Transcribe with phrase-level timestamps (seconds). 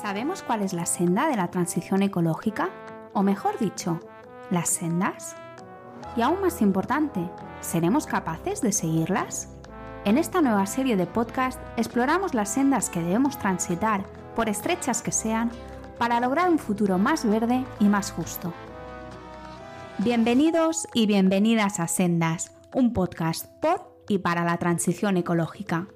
[0.00, 2.70] ¿Sabemos cuál es la senda de la transición ecológica?
[3.12, 4.00] O mejor dicho,
[4.50, 5.36] las sendas.
[6.16, 7.20] Y aún más importante,
[7.60, 9.50] ¿seremos capaces de seguirlas?
[10.06, 15.12] En esta nueva serie de podcast exploramos las sendas que debemos transitar, por estrechas que
[15.12, 15.50] sean,
[15.98, 18.54] para lograr un futuro más verde y más justo.
[19.98, 25.88] Bienvenidos y bienvenidas a Sendas, un podcast por y para la transición ecológica.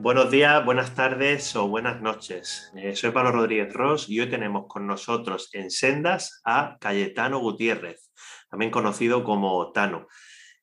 [0.00, 2.70] Buenos días, buenas tardes o buenas noches.
[2.76, 8.12] Eh, soy Pablo Rodríguez Ross y hoy tenemos con nosotros en Sendas a Cayetano Gutiérrez,
[8.48, 10.06] también conocido como Tano.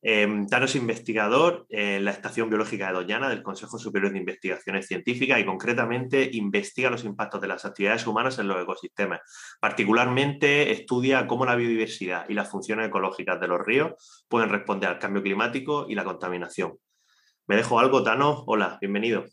[0.02, 4.88] Em, Tano es investigador en la Estación Biológica de Doñana del Consejo Superior de Investigaciones
[4.88, 9.20] Científicas y concretamente investiga los impactos de las actividades humanas en los ecosistemas.
[9.60, 15.00] Particularmente estudia cómo la biodiversidad y las funciones ecológicas de los ríos pueden responder al
[15.00, 16.78] cambio climático y la contaminación.
[17.48, 18.44] ¿Me dejo algo, Tano?
[18.48, 19.26] Hola, bienvenido.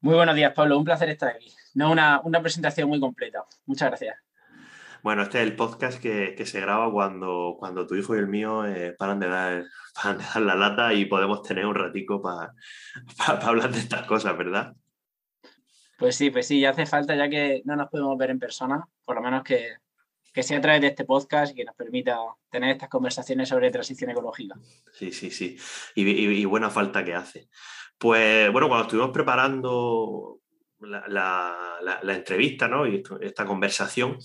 [0.00, 0.78] Muy buenos días, Pablo.
[0.78, 1.52] Un placer estar aquí.
[1.74, 3.44] No, una, presentación muy completa.
[3.66, 4.16] Muchas gracias.
[5.02, 8.64] Bueno, este es el podcast que, se graba cuando, cuando tu hijo y el mío
[8.64, 9.64] eh, paran, de dar,
[10.40, 12.54] la lata y podemos tener un ratico para
[13.46, 14.72] hablar de estas cosas, ¿verdad?
[15.98, 18.88] Pues sí, pues sí, ya hace falta, ya que no nos podemos ver en persona,
[19.04, 19.74] por lo menos que,
[20.32, 22.18] que sea a través de este podcast y que nos permita
[22.50, 24.56] tener estas conversaciones sobre transición ecológica.
[24.92, 25.56] Sí, sí, sí.
[25.94, 27.48] Y, buena falta que hace.
[27.98, 30.40] Pues bueno, cuando estuvimos preparando
[30.80, 32.86] la, entrevista ¿no?
[32.86, 34.16] y esta conversación,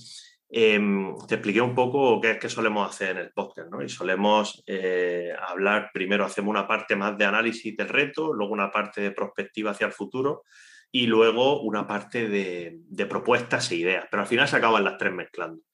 [0.50, 3.70] em, te expliqué un poco qué es que solemos hacer en el podcast.
[3.70, 3.84] ¿no?
[3.84, 8.72] Y solemos eh, hablar, primero hacemos una parte más de análisis del reto, luego una
[8.72, 10.44] parte de prospectiva hacia el futuro
[10.90, 14.06] y luego una parte de, de propuestas e ideas.
[14.10, 15.67] Pero al final se acaban las tres mezclando.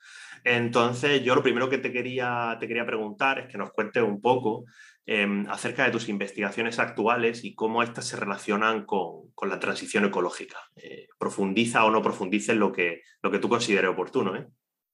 [0.43, 4.21] Entonces, yo lo primero que te quería, te quería preguntar es que nos cuentes un
[4.21, 4.65] poco
[5.05, 10.57] em, acerca de tus investigaciones actuales y cómo éstas se relacionan con, la transición ecológica.
[10.75, 14.35] Eh, profundiza o no profundices lo que, lo que tú consideres oportuno.
[14.35, 14.47] ¿eh?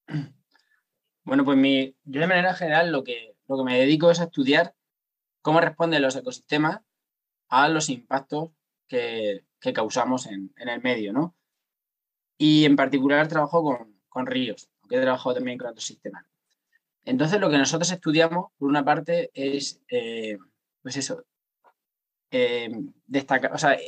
[1.22, 4.24] Bueno, pues mi, yo de manera general lo que, lo que me dedico es a
[4.24, 4.74] estudiar
[5.42, 6.80] cómo responden los ecosistemas
[7.50, 8.50] a los impactos
[8.88, 9.44] que,
[9.74, 11.36] causamos en, el medio, ¿no?
[12.38, 16.26] Y en particular trabajo con, con ríos que he trabajado también con otros sistemas.
[17.04, 20.36] Entonces, lo que nosotros estudiamos, por una parte, es, eh,
[20.82, 21.24] pues eso,
[22.32, 22.70] eh,
[23.06, 23.78] destacar, o sea,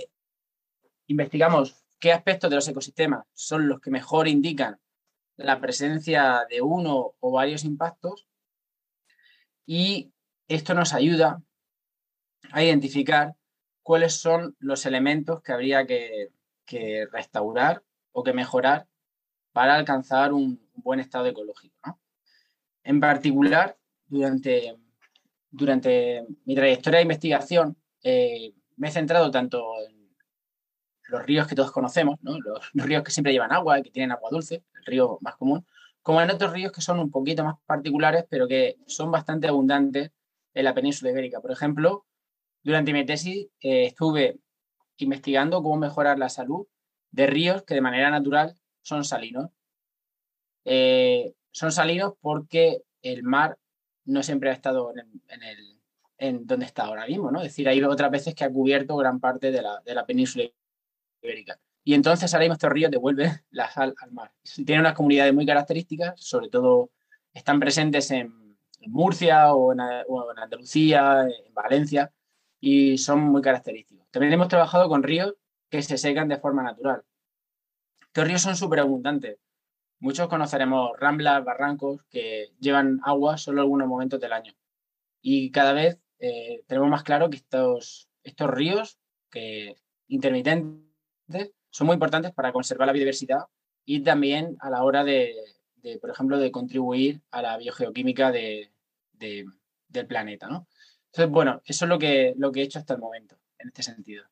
[1.08, 4.80] investigamos qué aspectos de los ecosistemas son los que mejor indican
[5.36, 8.26] la presencia de uno o varios impactos
[9.66, 10.12] y
[10.48, 11.42] esto nos ayuda
[12.52, 13.34] a identificar
[13.82, 16.30] cuáles son los elementos que habría que
[17.12, 17.82] restaurar
[18.12, 18.86] o que mejorar
[19.52, 22.00] para alcanzar un, buen estado ecológico.
[22.82, 24.76] En particular, durante,
[25.50, 30.10] durante mi trayectoria de investigación, eh, me he centrado tanto en
[31.08, 34.30] los ríos que todos conocemos, los, ríos que siempre llevan agua y que tienen agua
[34.30, 35.64] dulce, el río más común,
[36.00, 40.10] como en otros ríos que son un poquito más particulares, pero que son bastante abundantes
[40.54, 41.40] en la península ibérica.
[41.40, 42.06] Por ejemplo,
[42.62, 44.40] durante mi tesis eh, estuve
[44.96, 46.66] investigando cómo mejorar la salud
[47.10, 49.50] de ríos que de manera natural son salinos.
[50.64, 53.58] Eh, son salinos porque el mar
[54.04, 55.80] no siempre ha estado en, el,
[56.18, 57.40] en donde está ahora mismo, ¿no?
[57.40, 60.44] Es decir, hay otras veces que ha cubierto gran parte de la, de la península
[61.20, 61.58] ibérica.
[61.84, 64.32] Y entonces ahora mismo estos ríos devuelven la sal al mar.
[64.42, 66.90] Tienen unas comunidades muy características, sobre todo
[67.32, 68.42] están presentes en,
[68.84, 72.12] Murcia o en, o en, Andalucía, en Valencia,
[72.58, 74.08] y son muy característicos.
[74.10, 75.34] También hemos trabajado con ríos
[75.70, 77.04] que se secan de forma natural.
[78.12, 79.38] Estos ríos son súper abundantes.
[79.98, 84.52] Muchos conoceremos ramblas, barrancos que llevan agua solo algunos momentos del año.
[85.22, 88.98] Y cada vez eh, tenemos más claro que estos, estos ríos
[89.30, 89.76] que
[90.08, 93.46] intermitentes son muy importantes para conservar la biodiversidad
[93.86, 95.34] y también a la hora de,
[95.98, 98.68] por ejemplo, de contribuir a la biogeoquímica del
[100.06, 100.66] planeta.
[101.06, 103.82] Entonces, bueno, eso es lo que, lo que he hecho hasta el momento en este
[103.82, 104.26] sentido.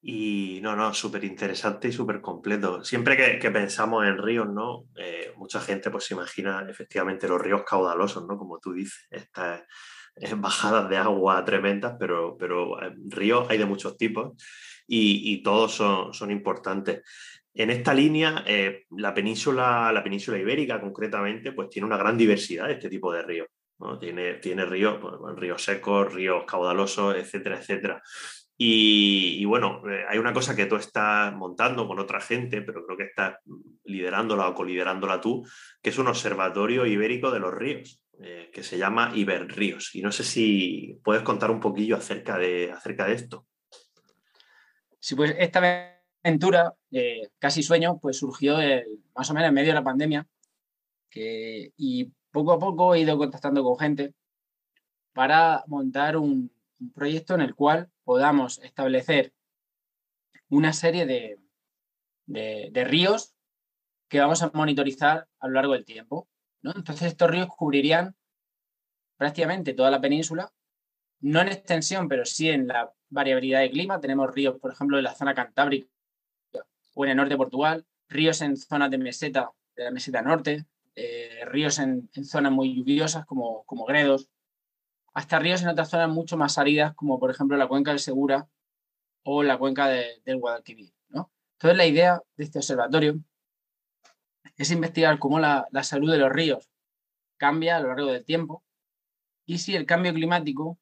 [0.00, 2.84] Y no, no, súper interesante y súper completo.
[2.84, 4.84] Siempre que, pensamos en ríos, ¿no?
[4.96, 8.38] Eh, mucha gente pues se imagina efectivamente los ríos caudalosos, ¿no?
[8.38, 9.62] Como tú dices, estas
[10.36, 14.32] bajadas de agua tremendas, pero, pero eh, ríos hay de muchos tipos
[14.86, 17.02] y, todos son, son, importantes.
[17.52, 22.68] En esta línea, eh, la, península, la península ibérica concretamente, pues tiene una gran diversidad
[22.68, 23.48] de este tipo de ríos.
[23.80, 23.98] ¿no?
[23.98, 28.02] Tiene, tiene ríos, pues, ríos secos, ríos caudalosos, etcétera, etcétera.
[28.60, 32.98] Y, bueno, eh, hay una cosa que tú estás montando con otra gente, pero creo
[32.98, 33.36] que estás
[33.84, 35.46] liderándola o coliderándola tú,
[35.80, 38.02] que es un observatorio ibérico de los ríos.
[38.20, 39.94] eh, que se llama Iberríos.
[39.94, 43.46] Y no sé si puedes contar un poquillo acerca de, acerca de esto.
[44.98, 45.94] Sí, pues esta
[46.24, 48.56] aventura, eh, casi sueño, pues surgió
[49.14, 50.26] más o menos en medio de la pandemia.
[51.14, 54.14] y poco a poco he ido contactando con gente
[55.12, 56.50] para montar un,
[56.94, 59.34] proyecto en el cual podamos establecer
[60.48, 61.38] una serie de,
[62.24, 63.34] de, ríos
[64.08, 66.26] que vamos a monitorizar a lo largo del tiempo.
[66.62, 68.16] Entonces estos ríos cubrirían
[69.18, 70.50] prácticamente toda la península,
[71.20, 74.00] no en extensión, pero sí en la variabilidad de clima.
[74.00, 75.90] Tenemos ríos, por ejemplo, en la zona cantábrica
[76.94, 80.64] o en el norte de Portugal, ríos en zonas de meseta, de la meseta norte,
[80.94, 84.30] eh, ríos en, zonas muy lluviosas como, como Gredos,
[85.18, 88.48] hasta ríos en otras zonas mucho más áridas, como por ejemplo la cuenca del Segura
[89.24, 90.94] o la cuenca del Guadalquivir.
[91.08, 91.32] ¿no?
[91.54, 93.18] Entonces la idea de este observatorio
[94.56, 96.70] es investigar cómo la, la salud de los ríos
[97.36, 98.62] cambia a lo largo del tiempo
[99.44, 100.78] y si el cambio climático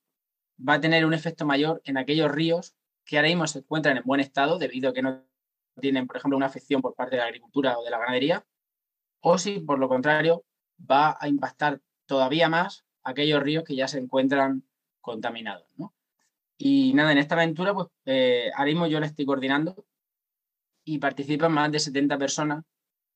[0.56, 4.04] va a tener un efecto mayor en aquellos ríos que ahora mismo se encuentran en
[4.04, 5.24] buen estado debido a que no
[5.80, 8.44] tienen, por ejemplo, una afección por parte de la agricultura o de la ganadería,
[9.20, 10.44] o si, por lo contrario,
[10.78, 14.64] va a impactar todavía más aquellos ríos que ya se encuentran
[15.00, 15.66] contaminados.
[16.58, 19.86] Y nada, en esta aventura, pues eh, ahora mismo yo la estoy coordinando
[20.84, 22.64] y participan más de 70 personas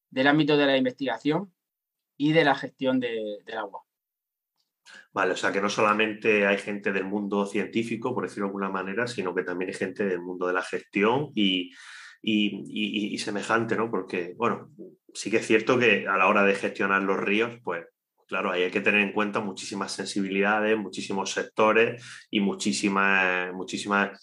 [0.08, 1.52] del ámbito de la investigación
[2.16, 3.82] y de la gestión del agua.
[5.12, 8.68] Vale, o sea que no solamente hay gente del mundo científico, por decirlo de alguna
[8.68, 11.72] manera, sino que también hay gente del mundo de la gestión y,
[12.22, 13.90] y, semejante, ¿no?
[13.90, 14.70] Porque, bueno,
[15.14, 17.86] sí que es cierto que a la hora de gestionar los ríos, pues
[18.30, 24.22] claro, ahí hay que tener en cuenta muchísimas sensibilidades, muchísimos sectores y muchísimas, muchísimas,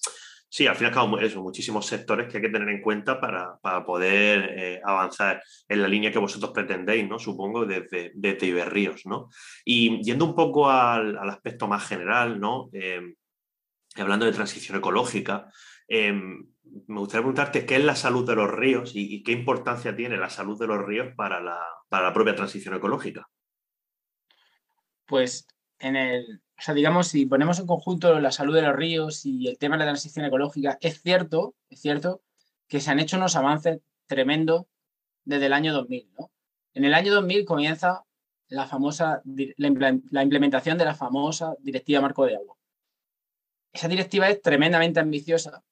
[0.49, 4.55] sí, al final y eso, muchísimos sectores que hay que tener en cuenta para, poder
[4.57, 7.19] eh, avanzar en la línea que vosotros pretendéis, ¿no?
[7.19, 9.29] Supongo, desde, desde Iberríos, ¿no?
[9.65, 12.69] Y yendo un poco al, aspecto más general, ¿no?
[12.71, 13.01] Eh,
[13.97, 15.49] hablando de transición ecológica,
[15.87, 16.45] Em,
[16.87, 20.29] me gustaría preguntarte qué es la salud de los ríos y, qué importancia tiene la
[20.29, 23.27] salud de los ríos para la, propia transición ecológica.
[25.07, 25.47] Pues
[25.79, 29.47] en el, o sea, digamos, si ponemos en conjunto la salud de los ríos y
[29.47, 32.21] el tema de la transición ecológica, es cierto, es cierto
[32.67, 34.65] que se han hecho unos avances tremendos
[35.23, 36.09] desde el año 2000,
[36.73, 38.03] En el año 2000 comienza
[38.49, 42.55] la famosa, la implementación de la famosa Directiva Marco de Agua.
[43.73, 45.63] Esa directiva es tremendamente ambiciosa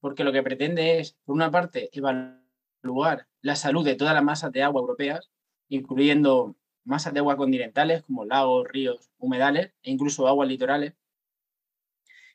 [0.00, 4.52] porque lo que pretende es, por una parte, evaluar la salud de todas las masas
[4.52, 5.30] de agua europeas,
[5.68, 10.94] incluyendo masas de agua continentales como lagos, ríos, humedales e incluso aguas litorales.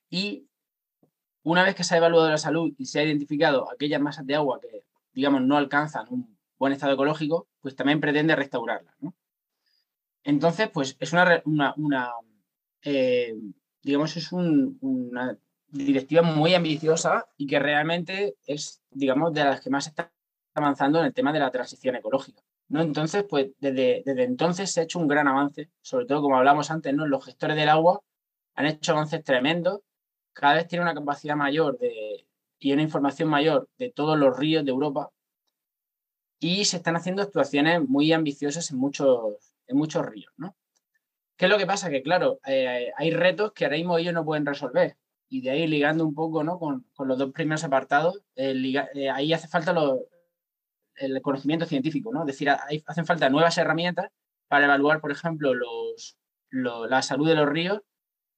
[0.10, 0.48] Y
[1.44, 4.36] una vez que se ha evaluado la salud y se ha identificado aquellas masas de
[4.36, 4.84] agua que,
[5.14, 8.96] digamos, no alcanzan un buen estado ecológico, pues también pretende restaurarlas.
[10.24, 12.14] Entonces, pues es una,
[12.82, 13.36] eh,
[13.84, 15.38] digamos, es una
[15.68, 20.12] directiva muy ambiciosa y que realmente es, digamos, de las que más está
[20.54, 22.42] avanzando en el tema de la transición ecológica.
[22.70, 22.82] ¿No?
[22.82, 26.72] Entonces, pues desde, desde entonces se ha hecho un gran avance, sobre todo como hablamos
[26.72, 27.08] antes, ¿no?
[27.08, 28.02] los gestores del agua
[28.56, 29.82] han hecho avances tremendos,
[30.34, 32.26] cada vez tienen una capacidad mayor de,
[32.60, 35.12] y una información mayor de todos los ríos de Europa
[36.40, 40.34] y se están haciendo actuaciones muy ambiciosas en muchos, en muchos ríos.
[40.38, 40.56] ¿no?
[41.38, 41.90] ¿Qué es lo que pasa?
[41.90, 44.98] Que claro, eh, hay retos que ahora mismo ellos no pueden resolver
[45.30, 46.60] y de ahí ligando un poco ¿no?
[46.60, 49.74] con, los dos primeros apartados, eh, ahí hace falta
[50.96, 52.22] el conocimiento científico, ¿no?
[52.22, 54.12] es decir, hacen falta nuevas herramientas
[54.48, 56.18] para evaluar, por ejemplo, los,
[56.50, 57.82] la salud de los ríos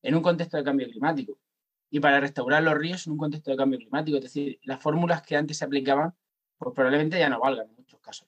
[0.02, 1.40] en un contexto de cambio climático
[1.90, 4.18] y para restaurar los ríos en un contexto de cambio climático.
[4.18, 6.14] Es decir, las fórmulas que antes se aplicaban
[6.58, 8.28] pues probablemente ya no valgan en muchos casos,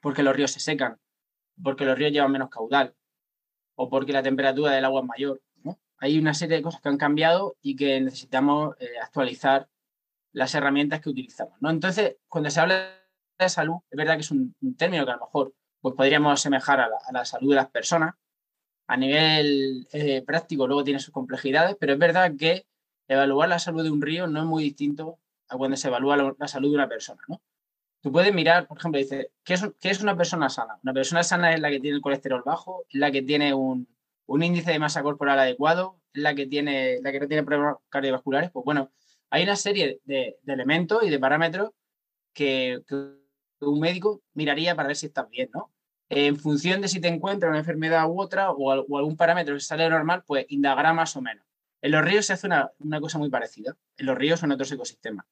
[0.00, 0.98] porque los ríos se secan,
[1.62, 2.94] porque los ríos llevan menos caudal
[3.74, 5.42] o porque la temperatura del agua es mayor
[6.04, 9.68] hay una serie de cosas que han cambiado y que necesitamos eh, actualizar
[10.32, 11.54] las herramientas que utilizamos.
[11.60, 11.70] ¿no?
[11.70, 12.90] Entonces, cuando se habla
[13.38, 16.80] de salud, es verdad que es un, término que a lo mejor pues, podríamos asemejar
[16.80, 18.14] a la, salud de las personas.
[18.86, 22.66] A nivel eh, práctico luego tiene sus complejidades, pero es verdad que
[23.08, 26.48] evaluar la salud de un río no es muy distinto a cuando se evalúa la,
[26.48, 27.20] salud de una persona.
[27.28, 27.40] ¿no?
[28.00, 30.78] Tú puedes mirar, por ejemplo, dice, ¿qué es, ¿qué es una persona sana?
[30.82, 33.88] Una persona sana es la que tiene el colesterol bajo, es la que tiene un,
[34.28, 38.64] índice de masa corporal adecuado, la que, tiene, la que no tiene problemas cardiovasculares, pues
[38.64, 38.90] bueno,
[39.30, 41.70] hay una serie de, elementos y de parámetros
[42.32, 42.82] que,
[43.70, 45.72] un médico miraría para ver si estás bien, ¿no?
[46.08, 49.88] En función de si te encuentras una enfermedad u otra o, algún parámetro que sale
[49.88, 51.44] normal, pues indagará más o menos.
[51.80, 53.76] En los ríos se hace una, cosa muy parecida.
[53.96, 55.26] En los ríos o en otros ecosistemas.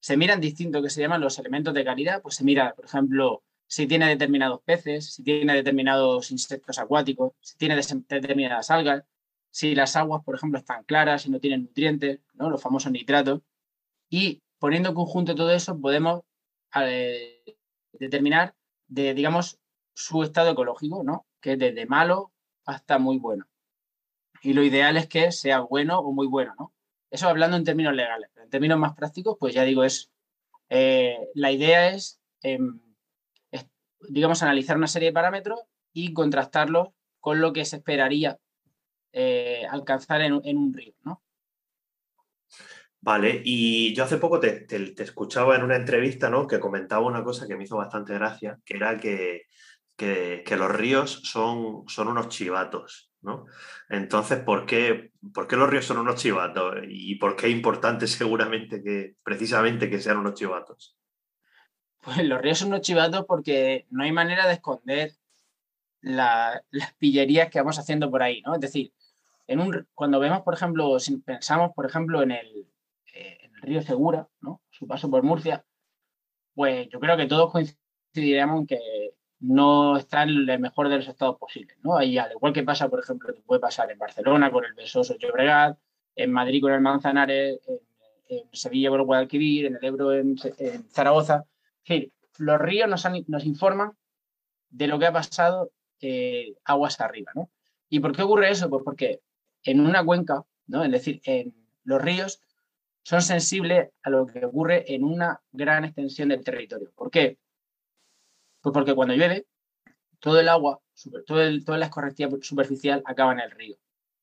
[0.00, 3.42] Se miran distintos que se llaman los elementos de calidad, pues se mira, por ejemplo,
[3.66, 9.04] si tiene determinados peces, si tiene determinados insectos acuáticos, si tiene determinadas algas,
[9.50, 12.50] si las aguas, por ejemplo, están claras, y no tienen nutrientes, ¿no?
[12.50, 13.40] los famosos nitratos.
[14.10, 16.22] Y poniendo en conjunto todo eso, podemos
[16.82, 17.56] eh,
[17.98, 18.54] determinar,
[18.88, 19.58] de, digamos,
[19.94, 21.26] su estado ecológico, ¿no?
[21.40, 22.32] que es desde malo
[22.64, 23.46] hasta muy bueno.
[24.42, 26.54] Y lo ideal es que sea bueno o muy bueno.
[26.58, 26.72] ¿no?
[27.10, 28.30] Eso hablando en términos legales.
[28.36, 30.10] en términos más prácticos, pues ya digo, es
[30.68, 31.94] eh, la idea
[32.42, 32.80] em,
[33.50, 33.66] es,
[34.08, 35.60] digamos, analizar una serie de parámetros
[35.92, 36.88] y contrastarlos
[37.20, 38.38] con lo que se esperaría
[39.12, 41.22] eh, alcanzar en, un río, ¿no?
[43.04, 44.66] Vale, y yo hace poco te,
[45.02, 46.46] escuchaba en una entrevista, ¿no?
[46.46, 49.46] Que comentaba una cosa que me hizo bastante gracia, que era que,
[50.56, 53.44] los ríos son, son unos chivatos, ¿no?
[53.90, 56.76] Entonces, ¿por qué, ¿por qué los ríos son unos chivatos?
[56.88, 60.96] ¿Y por qué es importante seguramente que, precisamente, que sean unos chivatos?
[62.00, 65.12] Pues los ríos son unos chivatos porque no hay manera de esconder
[66.00, 66.62] las
[66.96, 68.54] pillerías que vamos haciendo por ahí, ¿no?
[68.54, 68.94] Es decir,
[69.46, 72.73] en un, cuando vemos, por ejemplo, si pensamos, por ejemplo, en el
[73.64, 74.62] río Segura, ¿no?
[74.70, 75.64] Su paso por Murcia,
[76.54, 81.08] pues yo creo que todos coincidiremos en que no está en el mejor de los
[81.08, 81.96] estados posibles, ¿no?
[81.96, 85.16] Ahí, al igual que pasa, por ejemplo, que puede pasar en Barcelona con el Besoso
[85.18, 85.78] Llobregat,
[86.16, 87.60] en Madrid con el Manzanares,
[88.28, 90.36] en, Sevilla con el Guadalquivir, en el Ebro en,
[90.90, 91.44] Zaragoza.
[91.82, 93.92] Es decir, los ríos nos, informan
[94.70, 97.50] de lo que ha pasado eh, aguas arriba, ¿no?
[97.88, 98.70] ¿Y por qué ocurre eso?
[98.70, 99.20] Pues porque
[99.62, 100.82] en una cuenca, ¿no?
[100.84, 101.54] Es decir, en
[101.84, 102.40] los ríos
[103.04, 106.90] son sensibles a lo que ocurre en una gran extensión del territorio.
[106.96, 107.38] ¿Por qué?
[108.62, 109.46] Pues porque cuando llueve,
[110.18, 110.80] todo el agua,
[111.26, 113.76] todo toda la escorrentía superficial acaba en el río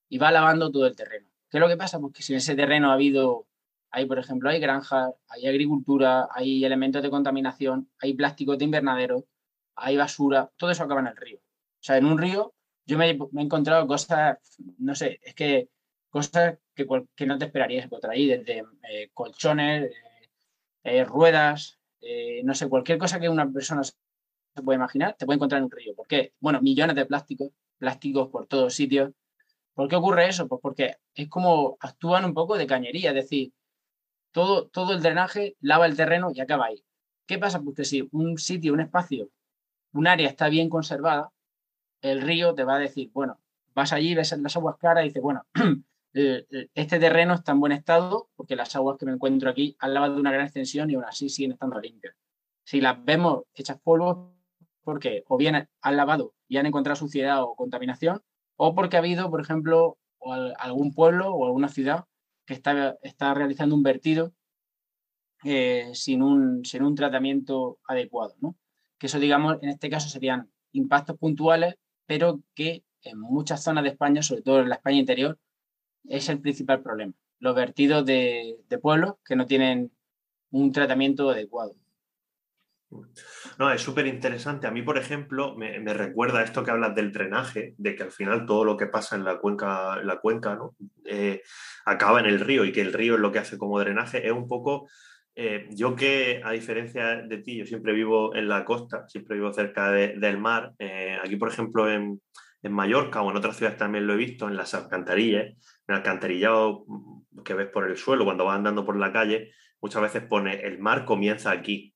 [0.09, 1.27] y va lavando todo el terreno.
[1.49, 1.99] ¿Qué es lo que pasa?
[1.99, 3.47] Pues que si en ese terreno ha habido,
[3.91, 9.25] hay por ejemplo, hay granjas, hay agricultura, hay elementos de contaminación, hay plásticos de invernadero,
[9.75, 11.37] hay basura, todo eso acaba en el río.
[11.37, 14.39] O sea, en un río yo me, he encontrado cosas,
[14.79, 15.69] no sé, es que
[16.09, 16.57] cosas
[16.87, 19.91] que, que no te esperarías encontrar ahí, desde eh, colchones,
[20.83, 23.93] eh, ruedas, eh, no sé, cualquier cosa que una persona se
[24.63, 25.95] puede imaginar, te puede encontrar en un río.
[25.95, 26.33] ¿Por qué?
[26.39, 29.11] Bueno, millones de plásticos, plásticos por todos sitios.
[29.73, 30.47] ¿Por qué ocurre eso?
[30.47, 33.53] Pues porque es como actúan un poco de cañería, es decir,
[34.31, 36.83] todo, todo el drenaje lava el terreno y acaba ahí.
[37.25, 37.61] ¿Qué pasa?
[37.61, 39.29] Pues que si un sitio, un espacio,
[39.93, 41.31] un área está bien conservada,
[42.01, 43.39] el río te va a decir, bueno,
[43.73, 45.45] vas allí, ves las aguas claras y dices, bueno,
[46.13, 50.17] este terreno está en buen estado porque las aguas que me encuentro aquí han lavado
[50.17, 52.15] una gran extensión y aún así siguen estando limpias.
[52.63, 54.35] Si las vemos hechas polvo,
[54.83, 58.21] porque o bien han lavado y han encontrado suciedad o contaminación,
[58.57, 59.97] o porque ha habido, por ejemplo,
[60.57, 62.05] algún pueblo o alguna ciudad
[62.45, 64.33] que está, realizando un vertido
[65.43, 68.35] eh, sin, un, tratamiento adecuado.
[68.99, 71.75] Que eso, digamos, en este caso serían impactos puntuales,
[72.05, 75.39] pero que en muchas zonas de España, sobre todo en la España interior,
[76.07, 77.13] es el principal problema.
[77.39, 79.91] Los vertidos de, de pueblos que no tienen
[80.51, 81.75] un tratamiento adecuado.
[83.57, 84.67] No, es súper interesante.
[84.67, 88.45] A mí, por ejemplo, me, recuerda esto que hablas del drenaje, de que al final
[88.45, 90.75] todo lo que pasa en la cuenca, la cuenca ¿no?
[91.05, 91.41] Eh,
[91.85, 94.25] acaba en el río y que el río es lo que hace como drenaje.
[94.25, 94.89] Es un poco,
[95.35, 99.53] eh, yo que a diferencia de ti, yo siempre vivo en la costa, siempre vivo
[99.53, 100.73] cerca del mar.
[100.79, 102.21] Eh, aquí, por ejemplo, en,
[102.61, 105.55] en, Mallorca o en otras ciudades también lo he visto, en las alcantarillas, en
[105.87, 106.85] el alcantarillado
[107.43, 109.51] que ves por el suelo cuando vas andando por la calle,
[109.81, 111.95] muchas veces pone el mar comienza aquí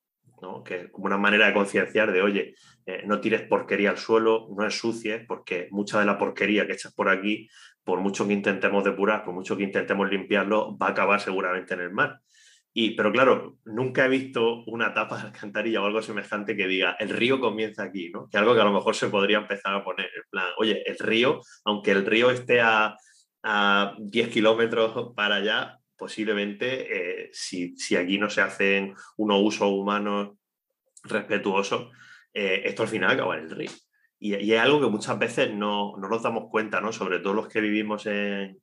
[0.64, 2.56] que como una manera de concienciar de, oye,
[2.86, 6.94] eh, no tires porquería al suelo, no ensucies, porque mucha de la porquería que echas
[6.94, 7.50] por aquí,
[7.84, 11.82] por mucho que intentemos depurar, por mucho que intentemos limpiarlo, va a acabar seguramente en
[11.82, 12.20] el mar.
[12.78, 16.98] Y, pero claro, nunca he visto una tapa de alcantarilla o algo semejante que diga,
[17.00, 18.28] el río comienza aquí, ¿no?
[18.30, 21.00] Que algo que a lo mejor se podría empezar a poner, en plan, oye, el
[21.00, 22.98] río, aunque el río esté a,
[23.44, 30.32] a 10 kilómetros para allá, posiblemente eh, si, aquí no se hacen unos usos humanos
[31.04, 31.92] respetuosos,
[32.34, 33.72] eh, esto al final acaba en el río.
[34.20, 36.92] Y, es algo que muchas veces no, nos damos cuenta, ¿no?
[36.92, 38.60] Sobre todo los que vivimos en,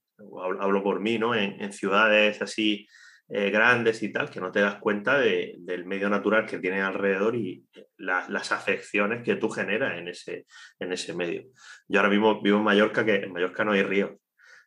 [0.60, 1.34] hablo por mí, ¿no?
[1.34, 2.86] En, ciudades así
[3.34, 7.34] eh, grandes y tal, que no te das cuenta del medio natural que tiene alrededor
[7.34, 7.64] y
[7.96, 10.46] las afecciones que tú generas en ese,
[10.78, 11.44] en ese medio.
[11.88, 14.18] Yo ahora mismo vivo en Mallorca, que en Mallorca no hay río,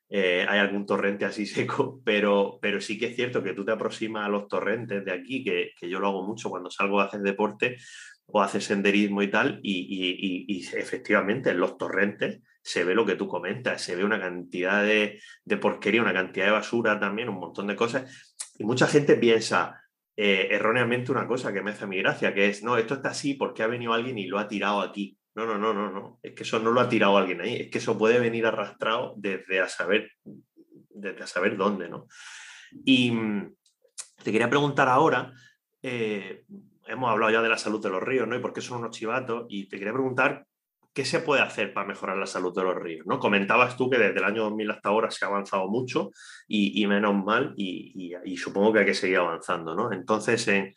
[0.10, 3.72] eh, hay algún torrente así seco, pero, pero sí que es cierto que tú te
[3.72, 7.22] aproximas a los torrentes de aquí, que, yo lo hago mucho cuando salgo a hacer
[7.22, 7.78] deporte
[8.28, 13.28] o hacer senderismo y tal, y, efectivamente en los torrentes se ve lo que tú
[13.28, 15.20] comentas, se ve una cantidad de,
[15.62, 19.82] porquería, una cantidad de basura también, un montón de cosas, y mucha gente piensa,
[20.18, 23.34] eh, erróneamente una cosa que me hace mi gracia, que es, no, esto está así
[23.34, 25.18] porque ha venido alguien y lo ha tirado aquí.
[25.36, 26.20] No, no, no, no, no.
[26.24, 27.56] Es que eso no lo ha tirado alguien ahí.
[27.56, 30.12] Es que eso puede venir arrastrado desde a saber,
[30.90, 32.08] desde a saber dónde, ¿no?
[32.86, 33.54] Y mm,
[34.24, 35.34] te quería preguntar ahora,
[35.82, 36.46] eh,
[36.88, 38.38] hemos hablado ya de la salud de los ríos, ¿no?
[38.38, 39.46] Y por qué son unos chivatos.
[39.50, 40.48] Y te quería preguntar
[40.96, 43.06] ¿qué se puede hacer para mejorar la salud de los ríos?
[43.06, 43.20] ¿no?
[43.20, 46.12] Comentabas tú que desde el año 2000 hasta ahora se ha avanzado mucho
[46.48, 49.76] y, menos mal, y, supongo que hay que seguir avanzando.
[49.76, 49.92] ¿no?
[49.92, 50.74] Entonces, en,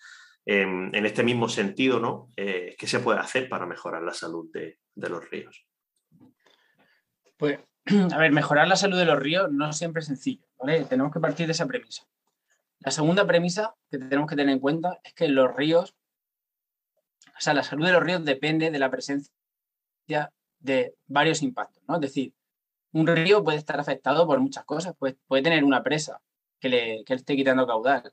[0.93, 2.31] este mismo sentido, ¿no?
[2.37, 5.65] Eh, ¿qué se puede hacer para mejorar la salud de, los ríos?
[7.37, 7.61] Pues,
[8.13, 10.45] a ver, mejorar la salud de los ríos no siempre es sencillo.
[10.59, 10.85] ¿vale?
[10.87, 12.03] Tenemos que partir de esa premisa.
[12.81, 15.95] La segunda premisa que tenemos que tener en cuenta es que los ríos,
[17.27, 19.38] o sea, la salud de los ríos depende de la presencia
[20.61, 21.97] de varios impactos, ¿no?
[21.97, 22.33] Es decir,
[22.93, 26.21] un río puede estar afectado por muchas cosas, pues puede tener una presa
[26.59, 28.13] que le, que esté quitando caudal,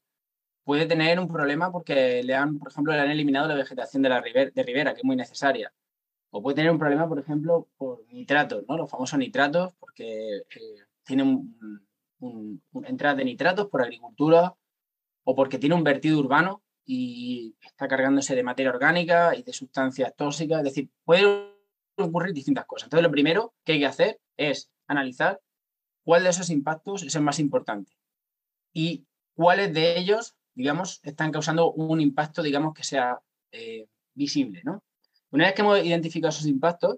[0.63, 4.09] puede tener un problema porque le han, por ejemplo, le han eliminado la vegetación de
[4.09, 5.73] la ribera, de ribera que es muy necesaria,
[6.31, 8.77] o puede tener un problema, por ejemplo, por nitratos, ¿no?
[8.77, 11.87] Los famosos nitratos, porque eh, tiene un,
[12.19, 14.53] un, entrada de nitratos por agricultura
[15.23, 20.13] o porque tiene un vertido urbano y está cargándose de materia orgánica y de sustancias
[20.15, 20.59] tóxicas.
[20.59, 21.54] Es decir, puede
[21.97, 22.87] ocurrir distintas cosas.
[22.87, 25.39] Entonces, lo primero que hay que hacer es analizar
[26.03, 27.91] cuál de esos impactos es el más importante
[28.73, 33.19] y cuáles de ellos, digamos, están causando un impacto, digamos, que sea
[33.51, 34.83] eh, visible, ¿no?
[35.31, 36.97] Una vez que hemos identificado esos impactos,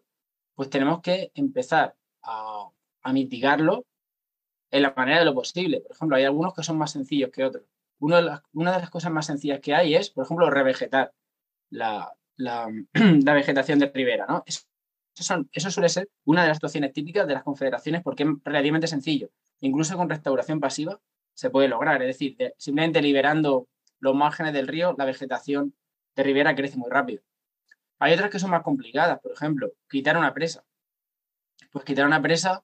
[0.53, 2.69] pues tenemos que empezar a,
[3.13, 3.85] mitigarlo
[4.69, 5.79] en la manera de lo posible.
[5.79, 7.63] Por ejemplo, hay algunos que son más sencillos que otros.
[7.99, 8.23] Una de
[8.79, 11.13] las, cosas más sencillas que hay es, por ejemplo, revegetar
[11.69, 12.13] la,
[12.93, 14.43] vegetación de ribera, ¿no?
[15.23, 19.29] Suele ser una de las situaciones típicas de las confederaciones porque es relativamente sencillo.
[19.61, 20.99] Incluso con restauración pasiva
[21.33, 22.01] se puede lograr.
[22.01, 23.67] Es decir, simplemente liberando
[23.99, 25.73] los márgenes del río, la vegetación
[26.15, 27.21] de ribera crece muy rápido.
[27.99, 29.19] Hay otras que son más complicadas.
[29.19, 30.63] Por ejemplo, quitar una presa.
[31.71, 32.63] Pues quitar una presa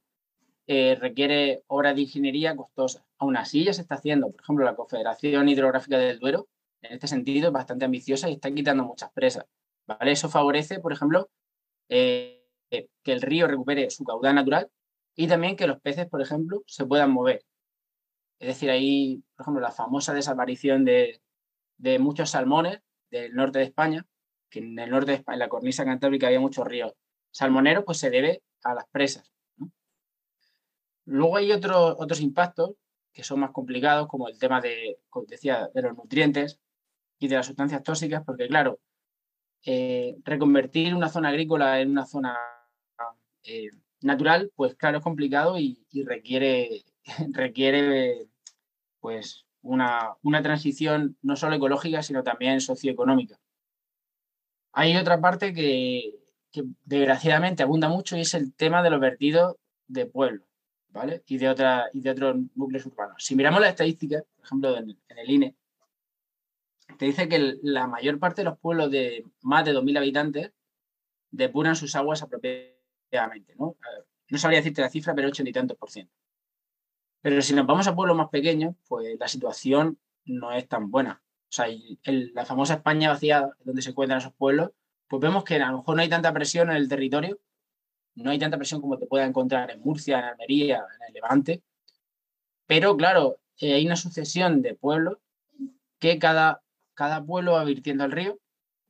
[0.66, 3.04] eh, requiere obras de ingeniería costosas.
[3.18, 4.32] Aún así ya se está haciendo.
[4.32, 6.48] Por ejemplo, la Confederación Hidrográfica del Duero,
[6.82, 9.46] en este sentido, es bastante ambiciosa y está quitando muchas presas.
[9.86, 10.12] ¿vale?
[10.12, 11.30] Eso favorece, por ejemplo,
[11.90, 12.43] eh,
[13.04, 14.70] que el río recupere su caudal natural
[15.16, 17.44] y también que los peces, por ejemplo, se puedan mover.
[18.40, 21.22] Es decir, ahí, por ejemplo, la famosa desaparición de,
[22.00, 22.80] muchos salmones
[23.12, 24.06] del norte de España,
[24.50, 26.94] que en el norte de España, en la cornisa cantábrica había muchos ríos
[27.32, 29.32] salmoneros, pues se debe a las presas.
[31.06, 32.76] Luego hay otros impactos
[33.12, 36.60] que son más complicados, como el tema de, como decía, de los nutrientes
[37.20, 38.80] y de las sustancias tóxicas, porque claro,
[39.66, 42.38] eh, reconvertir una zona agrícola en una zona
[43.44, 43.70] eh,
[44.02, 46.84] natural, pues claro, es complicado y, requiere,
[47.32, 48.28] requiere
[49.00, 53.40] pues una, transición no solo ecológica, sino también socioeconómica.
[54.74, 56.20] Hay otra parte que,
[56.86, 59.56] desgraciadamente abunda mucho y es el tema de los vertidos
[59.88, 60.46] de pueblo,
[60.90, 61.24] ¿vale?
[61.28, 63.24] Y de, otra, y de otros núcleos urbanos.
[63.24, 65.56] Si miramos las estadísticas, por ejemplo, en, el INE,
[66.98, 70.52] te dice que la mayor parte de los pueblos de más de 2.000 habitantes
[71.32, 72.22] depuran sus aguas
[73.58, 73.76] ¿no?
[74.38, 76.14] Sabría decirte la cifra, pero 80 y tantos por ciento.
[77.22, 81.22] Pero si nos vamos a pueblos más pequeños, pues la situación no es tan buena.
[81.24, 81.68] O sea,
[82.06, 84.72] la famosa España vaciada, donde se encuentran esos pueblos,
[85.08, 87.40] pues vemos que a lo mejor no hay tanta presión en el territorio,
[88.16, 91.64] no hay tanta presión como te pueda encontrar en Murcia, en Almería, en el Levante,
[92.66, 95.18] pero claro, eh, hay una sucesión de pueblos
[96.00, 96.62] que cada,
[96.94, 98.40] cada pueblo va virtiendo al río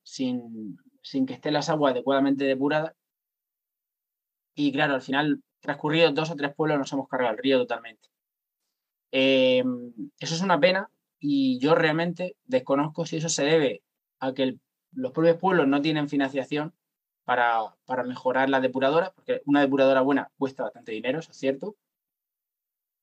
[0.03, 2.93] sin, sin que estén las aguas adecuadamente depuradas
[4.55, 8.09] y claro, al final, transcurridos dos o tres pueblos, nos hemos cargado el río totalmente.
[9.11, 10.89] Em, eso es una pena
[11.19, 13.83] y yo realmente desconozco si eso se debe
[14.19, 14.57] a que
[14.91, 16.73] los propios pueblos no tienen financiación
[17.23, 21.75] para, mejorar la depuradora, porque una depuradora buena cuesta bastante dinero, eso es cierto,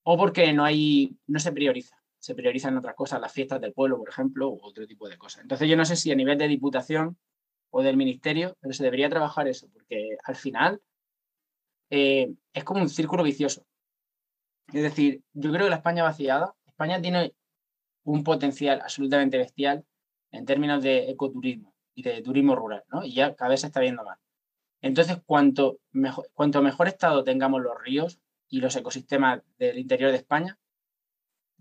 [0.02, 1.96] o porque no, hay, no se prioriza.
[2.18, 5.42] Se priorizan otras cosas, las fiestas del pueblo, por ejemplo, u otro tipo de cosas.
[5.42, 7.16] Entonces yo no sé si a nivel de diputación
[7.70, 10.82] o del ministerio, pero se debería trabajar eso, porque al final
[11.90, 13.66] eh, es como un círculo vicioso.
[14.72, 17.34] Es decir, yo creo que la España vaciada, España tiene
[18.04, 19.84] un potencial absolutamente bestial
[20.30, 23.04] en términos de ecoturismo y de turismo rural, ¿no?
[23.04, 24.18] Y ya cada vez se está viendo más.
[24.80, 30.16] Entonces, cuanto mejor, cuanto mejor estado tengamos los ríos y los ecosistemas del interior de
[30.16, 30.58] España,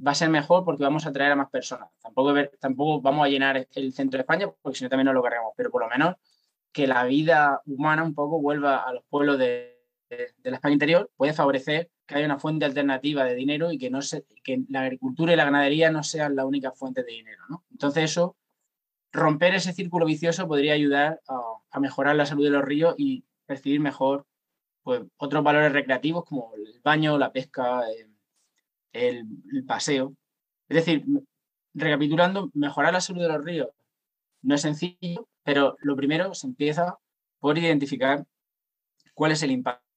[0.05, 1.89] va a ser mejor porque vamos a atraer a más personas.
[2.01, 5.23] Tampoco, tampoco vamos a llenar el centro de España porque si no también nos lo
[5.23, 6.15] cargamos, pero por lo menos
[6.71, 9.78] que la vida humana un poco vuelva a los pueblos de,
[10.43, 14.01] la España interior puede favorecer que haya una fuente alternativa de dinero y que, no
[14.01, 17.63] se, que la agricultura y la ganadería no sean la única fuente de dinero.
[17.71, 18.35] Entonces eso,
[19.11, 23.79] romper ese círculo vicioso podría ayudar a, mejorar la salud de los ríos y percibir
[23.79, 24.25] mejor
[24.83, 28.07] pues, otros valores recreativos como el baño, la pesca, eh,
[28.93, 30.15] el paseo.
[30.67, 31.05] Es decir,
[31.73, 33.69] recapitulando, mejorar la salud de los ríos
[34.41, 36.97] no es sencillo, pero lo primero se empieza
[37.39, 38.25] por identificar
[39.13, 39.88] cuál es el impacto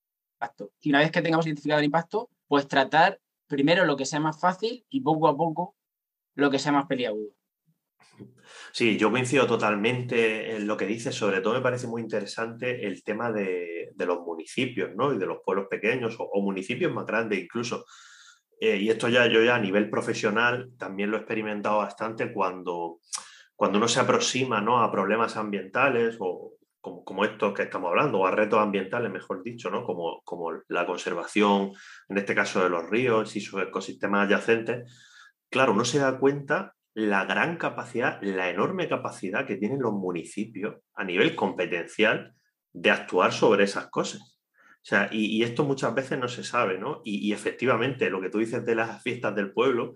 [0.80, 4.40] y una vez que tengamos identificado el impacto, pues tratar primero lo que sea más
[4.40, 5.76] fácil y poco a poco
[6.34, 7.34] lo que sea más peliagudo.
[8.72, 11.14] Sí, yo coincido totalmente en lo que dices.
[11.14, 15.12] Sobre todo me parece muy interesante el tema de, los municipios ¿no?
[15.12, 17.84] y de los pueblos pequeños o, municipios más grandes incluso.
[18.60, 23.00] Eh, y esto ya yo ya a nivel profesional también lo he experimentado bastante cuando,
[23.54, 24.82] cuando uno se aproxima ¿no?
[24.82, 29.42] a problemas ambientales o, como, como estos que estamos hablando, o a retos ambientales, mejor
[29.42, 29.84] dicho, ¿no?
[29.84, 31.72] como, como la conservación,
[32.08, 34.92] en este caso de los ríos y sus ecosistemas adyacentes,
[35.48, 40.76] claro, uno se da cuenta la gran capacidad, la enorme capacidad que tienen los municipios
[40.94, 42.34] a nivel competencial
[42.72, 44.20] de actuar sobre esas cosas.
[44.74, 47.02] O sea, y, esto muchas veces no se sabe, ¿no?
[47.04, 49.94] Y, y, efectivamente, lo que tú dices de las fiestas del pueblo,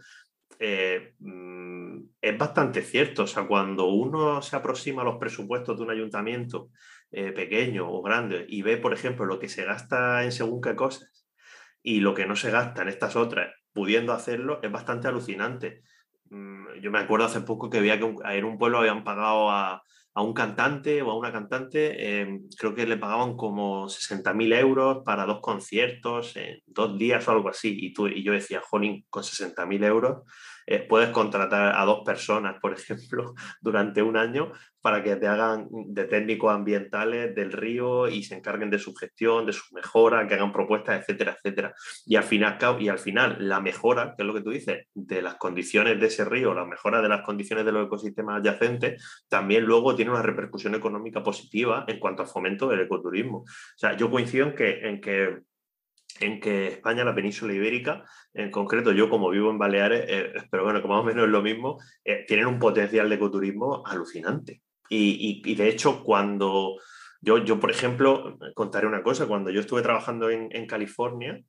[0.58, 3.24] eh, mm, es bastante cierto.
[3.24, 6.70] O sea, cuando uno se aproxima a los presupuestos de un ayuntamiento
[7.10, 10.74] eh, pequeño o grande y ve, por ejemplo, lo que se gasta en según qué
[10.74, 11.26] cosas
[11.82, 15.82] y lo que no se gasta en estas otras, pudiendo hacerlo, es bastante alucinante.
[16.30, 19.82] Mm, yo me acuerdo hace poco que veía que en un pueblo habían pagado a,
[20.16, 25.02] a un cantante o a una cantante, em, creo que le pagaban como 60.000 euros
[25.04, 27.76] para dos conciertos en dos días o algo así.
[27.78, 30.22] Y, tú, y yo decía, Jolín, con 60.000 euros
[30.66, 35.66] eh, puedes contratar a dos personas, por ejemplo, durante un año para que te hagan
[35.70, 40.34] de técnicos ambientales del río y se encarguen de su gestión, de su mejora, que
[40.34, 41.74] hagan propuestas, etcétera, etcétera.
[42.04, 45.22] Y al final, y al final la mejora, que es lo que tú dices, de
[45.22, 49.64] las condiciones de ese río, la mejora de las condiciones de los ecosistemas adyacentes, también
[49.64, 53.38] luego tiene una repercusión económica positiva en cuanto al fomento del ecoturismo.
[53.38, 55.40] O sea, yo coincido en que
[56.20, 60.64] en que España, la península ibérica, en concreto yo como vivo en Baleares, eh, pero
[60.64, 64.62] bueno, que más o menos es lo mismo, eh, tienen un potencial de ecoturismo alucinante.
[64.88, 66.76] Y, de hecho, cuando
[67.20, 71.42] yo, yo, por ejemplo, contaré una cosa, cuando yo estuve trabajando en, California,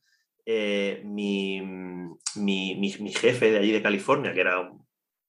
[0.44, 1.62] eh, mi,
[2.36, 4.72] mi, jefe de allí de California, que era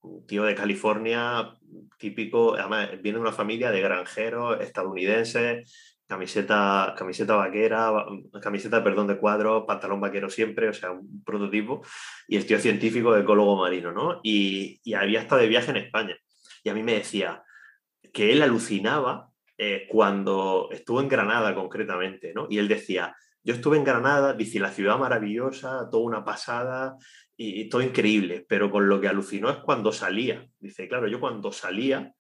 [0.01, 1.53] un tío de California
[1.99, 7.93] típico, además viene de una familia de granjeros estadounidenses, camiseta, camiseta vaquera,
[8.43, 11.83] camiseta, perdón, de cuadro, pantalón vaquero siempre, o sea, un prototipo,
[12.27, 14.21] y el científico, ecólogo marino, ¿no?
[14.23, 16.17] Y, y había estado de viaje en España.
[16.65, 17.45] Y a mí me decía,
[18.13, 22.47] que él alucinaba eh, cuando estuvo en Granada concretamente, ¿no?
[22.51, 26.97] Y él decía, yo estuve en Granada, dice, la ciudad maravillosa, toda una pasada
[27.37, 30.47] y, todo increíble, pero con lo que alucinó es cuando salía.
[30.59, 32.13] Dice, claro, yo cuando salía,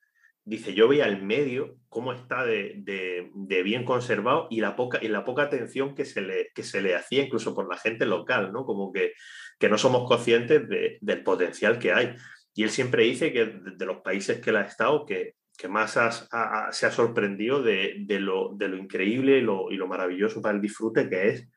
[0.49, 3.31] dice, yo veía el medio cómo está de,
[3.65, 6.95] bien conservado y la, poca, y la poca atención que se, le, que se le
[6.95, 8.65] hacía incluso por la gente local, ¿no?
[8.65, 9.13] Como que,
[9.59, 10.63] que no somos conscientes
[11.01, 12.15] del potencial que hay.
[12.55, 15.93] Y él siempre dice que de, los países que él ha estado, que, que más
[15.93, 21.49] se ha sorprendido de, lo, increíble y lo, maravilloso para el disfrute que es,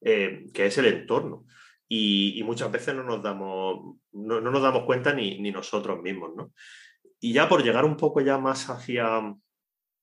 [0.00, 1.44] eh, que es el entorno.
[1.88, 6.32] Y, muchas veces no nos damos, no, nos damos cuenta ni, nosotros mismos.
[6.36, 6.52] ¿no?
[7.20, 9.34] Y ya por llegar un poco ya más hacia,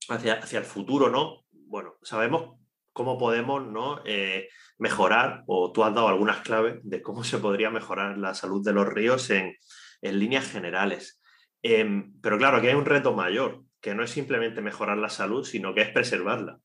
[0.10, 1.46] hacia, hacia el futuro, ¿no?
[1.52, 2.60] Bueno, sabemos
[2.92, 4.02] cómo podemos ¿no?
[4.06, 4.48] Eh,
[4.78, 8.74] mejorar, o tú has dado algunas claves de cómo se podría mejorar la salud de
[8.74, 9.56] los ríos en,
[10.02, 11.22] en líneas generales.
[11.62, 15.44] Em, pero claro, aquí hay un reto mayor, que no es simplemente mejorar la salud,
[15.44, 16.60] sino que es preservarla.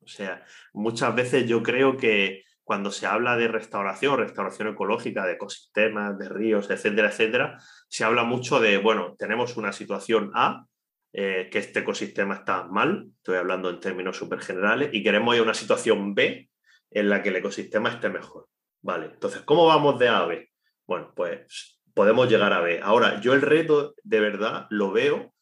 [0.00, 5.34] O sea, muchas veces yo creo que cuando se habla de restauración, restauración ecológica, de
[5.34, 10.66] ecosistemas, de ríos, etcétera, etcétera, se habla mucho de, bueno, tenemos una situación A,
[11.12, 15.42] eh, que este ecosistema está mal, estoy hablando en términos súper generales, y queremos ir
[15.42, 16.50] a una situación B
[16.90, 18.48] en la que el ecosistema esté mejor.
[18.82, 20.50] Vale, entonces, ¿cómo vamos de A a B?
[20.88, 22.80] Bueno, pues podemos llegar a B.
[22.82, 25.32] Ahora, yo el reto de verdad lo veo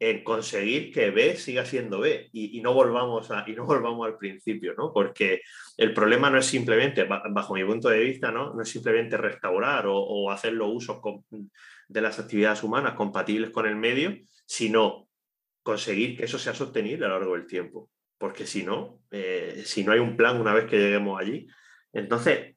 [0.00, 4.16] en conseguir que B siga siendo B y, no, volvamos a, y no volvamos al
[4.16, 4.92] principio, ¿no?
[4.92, 5.42] Porque
[5.76, 9.84] el problema no es simplemente, bajo mi punto de vista, no, no es simplemente restaurar
[9.86, 11.00] o, hacer los usos
[11.86, 15.06] de las actividades humanas compatibles con el medio, sino
[15.62, 17.90] conseguir que eso sea sostenible a lo largo del tiempo.
[18.16, 21.46] Porque si no, eh, si no hay un plan una vez que lleguemos allí,
[21.92, 22.56] entonces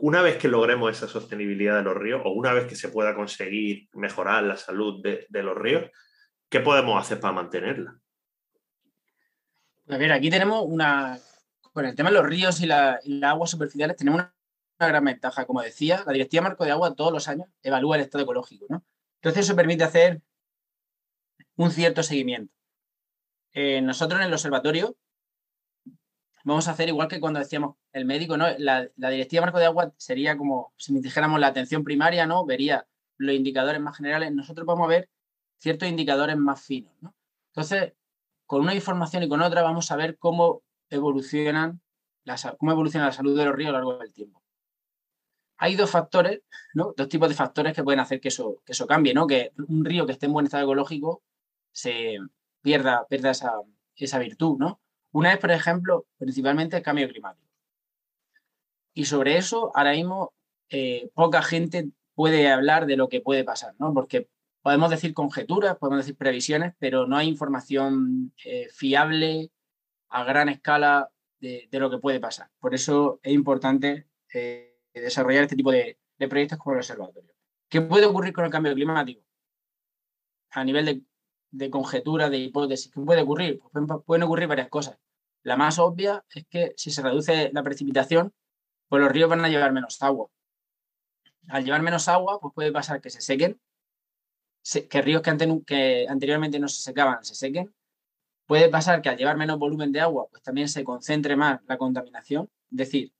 [0.00, 3.14] una vez que logremos esa sostenibilidad de los ríos o una vez que se pueda
[3.14, 5.90] conseguir mejorar la salud de, los ríos,
[6.48, 7.98] ¿qué podemos hacer para mantenerla?
[9.88, 11.18] A ver, aquí tenemos una
[11.72, 14.34] con el tema de los ríos y las aguas superficiales tenemos una,
[14.78, 15.46] gran ventaja.
[15.46, 18.66] Como decía, la Directiva Marco de Agua todos los años evalúa el estado ecológico.
[18.68, 18.84] ¿no?
[19.16, 20.20] Entonces eso permite hacer
[21.56, 22.52] un cierto seguimiento.
[23.52, 24.96] Eh, nosotros en el observatorio
[26.44, 28.46] vamos a hacer igual que cuando decíamos el médico, ¿no?
[28.58, 32.44] La, directiva marco de agua sería como si dijéramos la atención primaria, ¿no?
[32.46, 34.32] Vería los indicadores más generales.
[34.32, 35.10] Nosotros vamos a ver
[35.58, 37.14] ciertos indicadores más finos, ¿no?
[37.52, 37.94] Entonces,
[38.46, 41.80] con una información y con otra vamos a ver cómo evolucionan
[42.58, 44.42] cómo evoluciona la salud de los ríos a lo largo del tiempo.
[45.56, 46.42] Hay dos factores,
[46.74, 46.94] ¿no?
[46.96, 49.26] Dos tipos de factores que pueden hacer que eso, que eso cambie, ¿no?
[49.26, 51.22] Que un río que esté en buen estado ecológico
[51.72, 52.18] se
[52.62, 53.54] pierda, pierda esa,
[53.96, 54.80] esa virtud, ¿no?
[55.10, 57.48] Una es, por ejemplo, principalmente el cambio climático.
[58.94, 60.32] Y sobre eso, ahora mismo,
[60.70, 63.92] eh, poca gente puede hablar de lo que puede pasar, ¿no?
[63.94, 64.28] Porque
[64.68, 69.50] podemos decir conjeturas, podemos decir previsiones, pero no hay información eh, fiable
[70.10, 72.50] a gran escala de, lo que puede pasar.
[72.60, 77.32] Por eso es importante eh, desarrollar este tipo de, proyectos como el observatorio.
[77.70, 79.22] ¿Qué puede ocurrir con el cambio climático?
[80.50, 81.02] A nivel de
[81.50, 82.92] de conjetura, de hipótesis.
[82.92, 83.58] ¿Qué puede ocurrir?
[83.72, 84.98] Pues pueden, ocurrir varias cosas.
[85.44, 88.34] La más obvia es que si se reduce la precipitación,
[88.86, 90.28] pues los ríos van a llevar menos agua.
[91.48, 93.58] Al llevar menos agua, pues puede pasar que se sequen,
[94.62, 97.74] que ríos que, anteriormente no se secaban se sequen.
[98.46, 101.76] Puede pasar que al llevar menos volumen de agua, pues también se concentre más la
[101.76, 102.50] contaminación.
[102.70, 103.12] Es decir,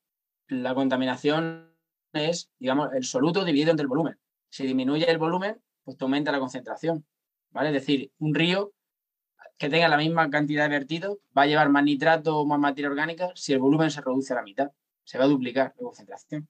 [0.48, 1.74] la contaminación
[2.12, 4.18] es, digamos, el soluto dividido entre el volumen.
[4.48, 7.05] Si disminuye el volumen, pues aumenta la concentración.
[7.51, 7.68] ¿vale?
[7.68, 8.72] Es decir, un río
[9.59, 12.88] que tenga la misma cantidad de vertidos va a llevar más nitrato o más materia
[12.88, 14.70] orgánica si el volumen se reduce a la mitad.
[15.05, 16.48] Se va a duplicar la concentración.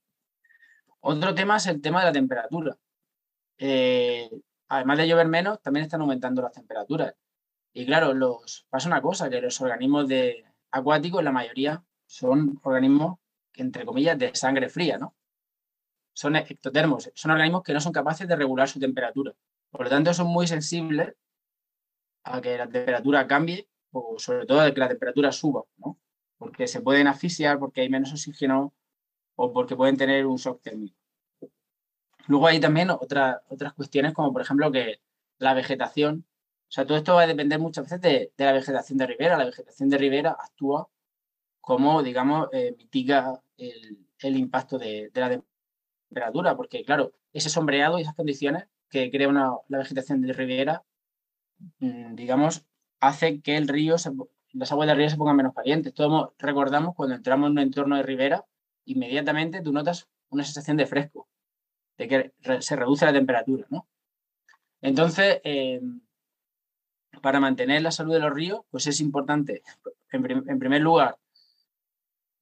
[1.00, 2.76] Otro tema es el tema de la temperatura.
[3.56, 4.30] Eh,
[4.68, 7.14] además de llover menos, también están aumentando las temperaturas.
[7.72, 13.18] Y claro, los, pasa una cosa, que los organismos de, acuáticos, la mayoría, son organismos,
[13.54, 15.14] entre comillas, de sangre fría, ¿no?
[16.12, 19.34] Son ectotermos, son organismos que no son capaces de regular su temperatura.
[19.70, 21.14] Por lo tanto, son muy sensibles
[22.24, 25.98] a que la temperatura cambie o sobre todo a que la temperatura suba, ¿no?
[26.36, 28.74] Porque se pueden asfixiar, porque hay menos oxígeno
[29.36, 30.97] o porque pueden tener un shock térmico.
[32.28, 35.00] Luego hay también otras otras cuestiones como por ejemplo que
[35.38, 36.26] la vegetación,
[36.68, 39.38] o sea, todo esto va a depender muchas veces de, la vegetación de ribera.
[39.38, 40.88] La vegetación de ribera actúa
[41.60, 45.42] como, digamos, eh, mitiga el, impacto de, de, la
[46.08, 50.84] temperatura, porque claro, ese sombreado y esas condiciones que crea una, la vegetación de ribera,
[51.80, 52.64] mm, digamos,
[53.00, 53.96] hace que el río,
[54.52, 55.94] las aguas del río se pongan menos calientes.
[55.94, 58.46] Todos recordamos cuando entramos en un entorno de ribera,
[58.84, 61.28] inmediatamente tú notas una sensación de fresco,
[61.98, 63.86] de que se reduce la temperatura, ¿no?
[64.80, 65.80] Entonces, eh,
[67.20, 69.62] para mantener la salud de los ríos, pues es importante,
[70.12, 71.18] en, primer lugar,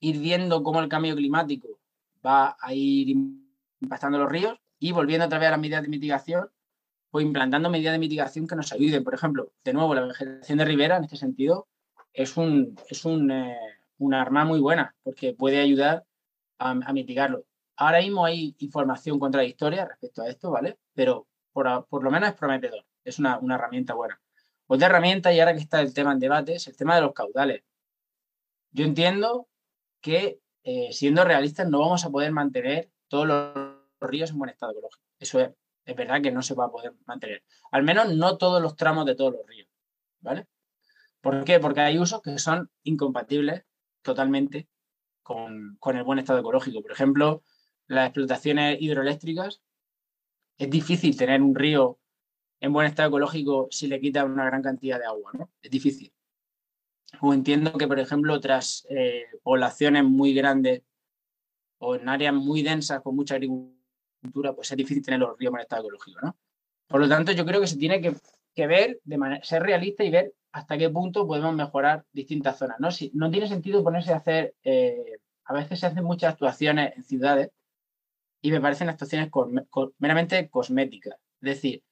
[0.01, 1.81] ir viendo cómo el cambio climático
[2.25, 3.17] va a ir
[3.81, 6.51] impactando los ríos y volviendo otra vez a las medidas de mitigación,
[7.11, 9.03] pues implantando medidas de mitigación que nos ayuden.
[9.03, 11.69] Por ejemplo, de nuevo, la vegetación de ribera en este sentido
[12.13, 13.57] es un, es un, eh,
[14.13, 16.05] arma muy buena porque puede ayudar
[16.59, 17.45] a, mitigarlo.
[17.77, 20.79] Ahora mismo hay información contradictoria respecto a esto, ¿vale?
[20.95, 24.21] Pero por, por lo menos es prometedor, es una, una, herramienta buena.
[24.67, 27.13] Otra herramienta, y ahora que está el tema en debate, es el tema de los
[27.13, 27.63] caudales.
[28.71, 29.49] Yo entiendo
[30.01, 34.73] que, eh, siendo realistas, no vamos a poder mantener todos los ríos en buen estado
[34.73, 35.05] ecológico.
[35.19, 35.51] Eso es,
[35.85, 37.45] es verdad que no se va a poder mantener.
[37.71, 39.69] Al menos no todos los tramos de todos los ríos.
[40.21, 40.47] ¿Vale?
[41.21, 41.61] ¿Por qué?
[41.61, 43.65] Porque hay usos que son incompatibles
[44.03, 44.69] totalmente
[45.23, 46.83] con, el buen estado ecológico.
[46.83, 47.43] Por ejemplo,
[47.89, 49.63] las explotaciones hidroeléctricas,
[50.59, 51.99] es difícil tener un río
[52.61, 55.51] en buen estado ecológico si le quita una gran cantidad de agua, ¿no?
[55.63, 56.13] Es difícil.
[57.21, 60.83] O entiendo que, por ejemplo, otras eh, poblaciones muy grandes
[61.79, 65.61] o en áreas muy densas con mucha agricultura, pues es difícil tener los ríos en
[65.61, 66.37] estado ecológico, ¿no?
[66.89, 70.11] Por lo tanto, yo creo que se tiene que, ver, de manera, ser realista y
[70.11, 72.91] ver hasta qué punto podemos mejorar distintas zonas, ¿no?
[72.91, 77.05] Si, no tiene sentido ponerse a hacer, eh, a veces se hacen muchas actuaciones en
[77.05, 77.51] ciudades
[78.41, 79.31] y me parecen actuaciones
[79.99, 81.83] meramente cosméticas, es decir,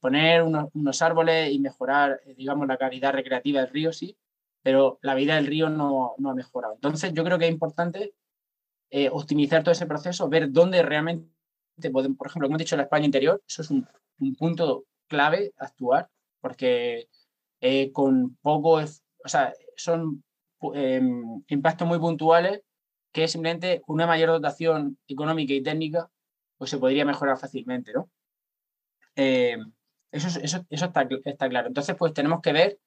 [0.00, 4.16] poner unos, árboles y mejorar, eh, digamos, la calidad recreativa del río, sí,
[4.62, 6.74] pero la vida del río no, no ha mejorado.
[6.74, 8.14] Entonces, yo creo que es importante
[8.90, 11.34] eh, optimizar todo ese proceso, ver dónde realmente
[11.90, 13.86] por ejemplo, como hemos dicho, la España interior, eso es un,
[14.38, 16.08] punto clave actuar,
[16.40, 17.08] porque
[17.60, 20.22] eh, con poco, o sea, son
[20.74, 22.62] em, impactos muy puntuales
[23.14, 26.10] que simplemente una mayor dotación económica y técnica
[26.58, 28.10] pues se podría mejorar fácilmente, ¿no?
[29.14, 29.72] Em,
[30.10, 31.68] eso, eso, eso está, está, claro.
[31.68, 32.80] Entonces, pues tenemos que ver,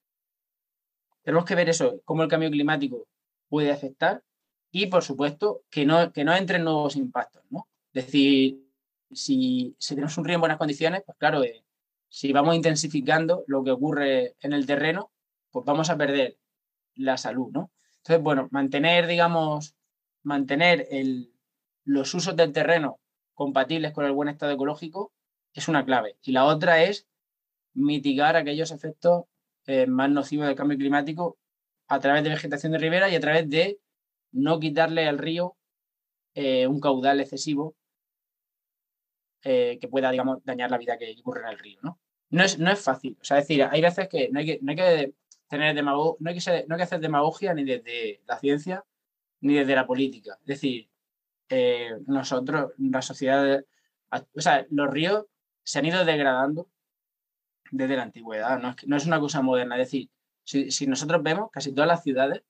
[1.23, 3.07] tenemos que ver eso, cómo el cambio climático
[3.47, 4.21] puede afectar
[4.69, 7.43] y, por supuesto, que no, que no entren nuevos impactos.
[7.49, 7.69] ¿no?
[7.93, 8.61] Es decir,
[9.09, 11.63] si, tenemos un río en buenas condiciones, pues claro, eh,
[12.09, 15.09] si vamos intensificando lo que ocurre en el terreno,
[15.51, 16.37] pues vamos a perder
[16.95, 17.49] la salud.
[17.53, 17.71] ¿no?
[17.99, 19.76] Entonces, bueno, mantener, digamos,
[20.27, 20.87] mantener
[21.85, 22.99] los usos del terreno
[23.33, 25.13] compatibles con el buen estado ecológico
[25.53, 26.17] es una clave.
[26.21, 27.07] Y la otra es
[27.73, 29.23] mitigar aquellos efectos
[29.67, 31.37] eh, más nocivos del cambio climático
[31.87, 33.79] a través de vegetación de ribera y a través de
[34.33, 35.55] no quitarle al río
[36.35, 37.75] eh, un caudal excesivo
[39.43, 41.79] eh, que pueda, digamos, dañar la vida que ocurre en el río.
[41.81, 42.01] ¿no?
[42.31, 43.17] No, es, no es fácil.
[43.21, 45.13] O sea, decir, hay veces que no hay que, no hay que
[45.47, 48.83] tener no hay que hacer demagogia ni desde la ciencia
[49.41, 50.37] ni desde la política.
[50.41, 50.89] Es decir,
[51.49, 53.63] eh, nosotros, la sociedad,
[54.11, 55.25] o sea, los ríos
[55.63, 56.69] se han ido degradando
[57.71, 59.75] desde la antigüedad, no es, no es una cosa moderna.
[59.75, 60.09] Es decir,
[60.43, 62.43] si, nosotros vemos, casi todas las ciudades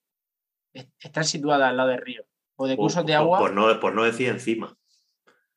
[0.99, 3.39] están situadas al lado del río o de cursos de agua.
[3.39, 4.77] Por no, por no decir encima.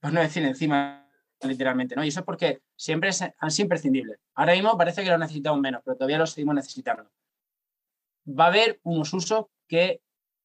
[0.00, 1.06] Por no decir encima,
[1.42, 2.04] literalmente, ¿no?
[2.04, 4.18] Y eso es porque siempre han sido imprescindibles.
[4.34, 7.10] Ahora mismo parece que lo necesitamos menos, pero todavía lo seguimos necesitando.
[8.26, 10.00] Va a haber unos usos que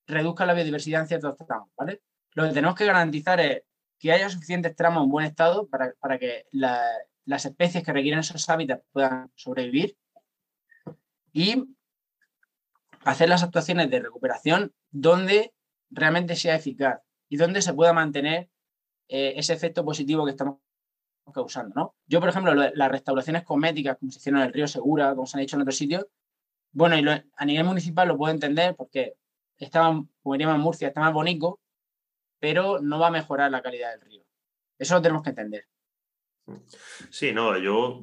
[0.07, 2.01] reduzcan la biodiversidad en ciertos tramos, ¿vale?
[2.33, 3.63] Lo que tenemos que garantizar es
[3.99, 8.49] que haya suficientes tramos en buen estado para, para que las especies que requieren esos
[8.49, 9.97] hábitats puedan sobrevivir
[11.31, 11.75] y
[13.03, 15.53] hacer las actuaciones de recuperación donde
[15.89, 18.49] realmente sea eficaz y donde se pueda mantener
[19.07, 20.59] eh, ese efecto positivo que estamos
[21.33, 21.73] causando.
[21.75, 21.95] ¿no?
[22.07, 25.37] Yo, por ejemplo, las restauraciones cosméticas, como se hicieron en el río Segura, como se
[25.37, 26.05] han hecho en otros sitios,
[26.71, 29.15] bueno, y a nivel municipal lo puedo entender porque
[29.57, 29.81] está,
[30.21, 31.59] como diríamos en Murcia, está más bonito,
[32.39, 34.23] pero no va a mejorar la calidad del río.
[34.77, 35.67] Eso lo tenemos que entender.
[37.09, 38.01] Sí, no, yo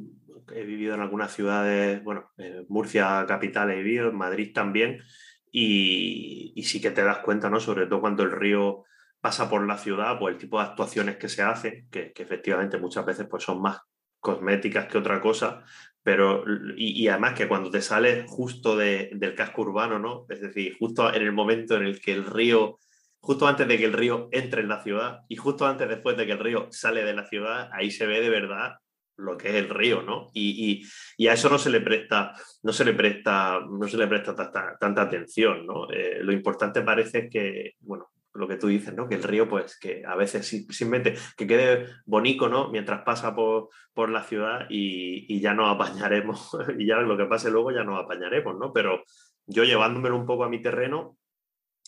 [0.52, 2.30] he vivido en algunas ciudades, bueno,
[2.68, 5.00] Murcia capital he vivido, en Madrid también,
[5.50, 7.60] y, sí que te das cuenta, ¿no?
[7.60, 8.84] Sobre todo cuando el río
[9.20, 13.04] pasa por la ciudad, pues el tipo de actuaciones que se hacen, que, efectivamente muchas
[13.04, 13.80] veces pues son más
[14.18, 15.64] cosméticas que otra cosa,
[16.02, 16.44] pero
[16.76, 20.26] y, además que cuando te sales justo del casco urbano, ¿no?
[20.28, 22.78] Es decir, justo en el momento en el que el río
[23.22, 26.26] justo antes de que el río entre en la ciudad y justo antes después de
[26.26, 28.74] que el río sale de la ciudad, ahí se ve de verdad
[29.16, 30.30] lo que es el río, ¿no?
[30.34, 30.84] Y,
[31.28, 35.02] a eso no se le presta, no se le presta, no se le presta tanta,
[35.02, 35.88] atención, ¿no?
[35.90, 39.08] Eh, lo importante parece que, bueno, lo que tú dices, ¿no?
[39.08, 42.70] Que el río, pues, que a veces simplemente que quede bonito, ¿no?
[42.70, 47.50] Mientras pasa por, por la ciudad y, ya nos apañaremos, y ya lo que pase
[47.50, 48.72] luego ya nos apañaremos, ¿no?
[48.72, 49.02] Pero
[49.46, 51.16] yo llevándomelo un poco a mi terreno,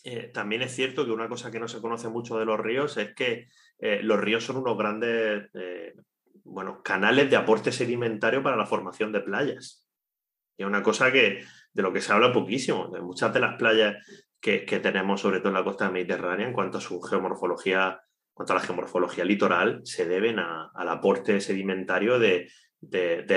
[0.03, 2.95] eh, también es cierto que una cosa que no se conoce mucho de los ríos
[2.97, 3.47] es que
[3.79, 5.95] eh, los ríos son unos grandes eh,
[6.43, 9.83] bueno, canales de aporte sedimentario para la formación de playas.
[10.57, 12.87] Y es una cosa que, de lo que se habla poquísimo.
[12.89, 13.95] De muchas de las playas
[14.45, 17.99] que, tenemos, sobre todo en la costa mediterránea, en cuanto a su geomorfología,
[18.31, 22.47] cuanto a la geomorfología litoral, se deben al aporte sedimentario de,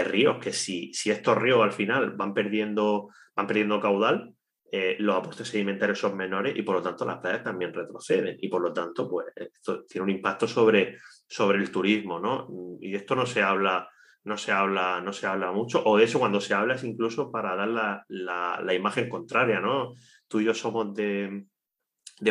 [0.05, 4.35] ríos, que si, si, estos ríos al final van perdiendo, van perdiendo caudal,
[4.71, 8.49] eh, los aportes sedimentarios son menores y por lo tanto las playas también retroceden y
[8.49, 12.47] por lo tanto pues esto tiene un impacto sobre, sobre el turismo, ¿no?
[12.83, 13.89] Y de esto no se habla,
[14.25, 17.31] no se habla, no se habla mucho, o de eso cuando se habla es incluso
[17.33, 19.95] para dar la, imagen contraria, ¿no?
[20.29, 21.47] Tú y yo somos de,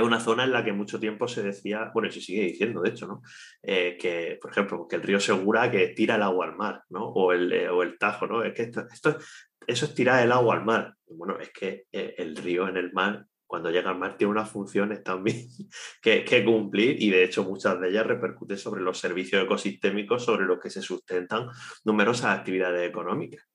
[0.01, 3.07] una zona en la que mucho tiempo se decía, bueno, se sigue diciendo, de hecho,
[3.07, 3.21] ¿no?
[3.63, 7.07] Eh, que, por ejemplo, que el río Segura que tira el agua al mar, ¿no?
[7.07, 8.43] O el, eh, o el Tajo, ¿no?
[8.43, 9.17] Es que esto, esto,
[9.65, 10.93] eso es tirar el agua al mar.
[11.07, 14.49] Bueno, es que eh, el río en el mar, cuando llega al mar, tiene unas
[14.49, 15.47] funciones también
[16.01, 20.45] que, que cumplir y de hecho muchas de ellas repercuten sobre los servicios ecosistémicos sobre
[20.45, 21.47] los que se sustentan
[21.85, 23.45] numerosas actividades económicas.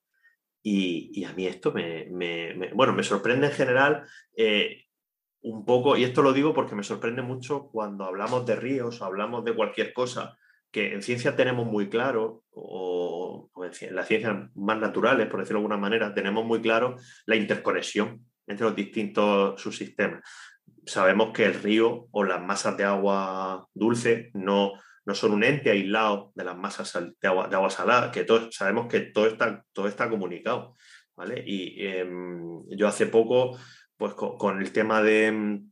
[0.62, 2.07] Y, a mí esto me,
[2.75, 4.05] bueno, me sorprende en general
[4.37, 4.85] eh,
[5.42, 9.05] un poco, y esto lo digo porque me sorprende mucho cuando hablamos de ríos o
[9.05, 10.38] hablamos de cualquier cosa
[10.72, 15.64] que en ciencia tenemos muy claro, o, en, las ciencias más naturales, por decirlo de
[15.64, 16.96] alguna manera, tenemos muy claro
[17.27, 20.22] la interconexión entre los distintos subsistemas.
[20.87, 24.72] Sabemos que el río o las masas de agua dulce no,
[25.04, 28.86] no son un ente aislado de las masas de agua, de salada, que todos, sabemos
[28.86, 30.76] que todo está, todo está comunicado.
[31.16, 31.42] ¿vale?
[31.46, 33.59] Y em, yo hace poco,
[33.96, 35.62] pues con el tema de,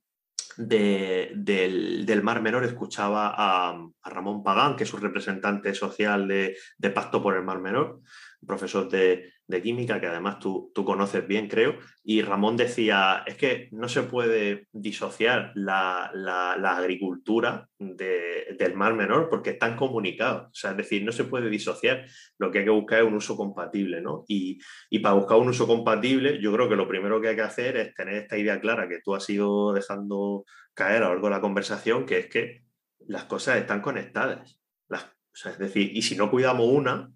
[0.56, 6.56] del, Mar Menor escuchaba a, Ramón Pagán, que es un representante social de,
[6.90, 8.00] Pacto por el Mar Menor,
[8.46, 13.68] profesor de, de química, que además tú, conoces bien, creo, y Ramón decía, es que
[13.72, 20.70] no se puede disociar la, la, agricultura del mar menor porque están comunicados, o sea,
[20.70, 22.06] es decir, no se puede disociar,
[22.38, 24.24] lo que hay que buscar es un uso compatible, ¿no?
[24.28, 27.42] Y, y para buscar un uso compatible, yo creo que lo primero que hay que
[27.42, 31.26] hacer es tener esta idea clara que tú has ido dejando caer a lo largo
[31.26, 32.62] de la conversación, que es que
[33.06, 34.60] las cosas están conectadas.
[34.88, 37.12] Las, o sea, es decir, y si no cuidamos una,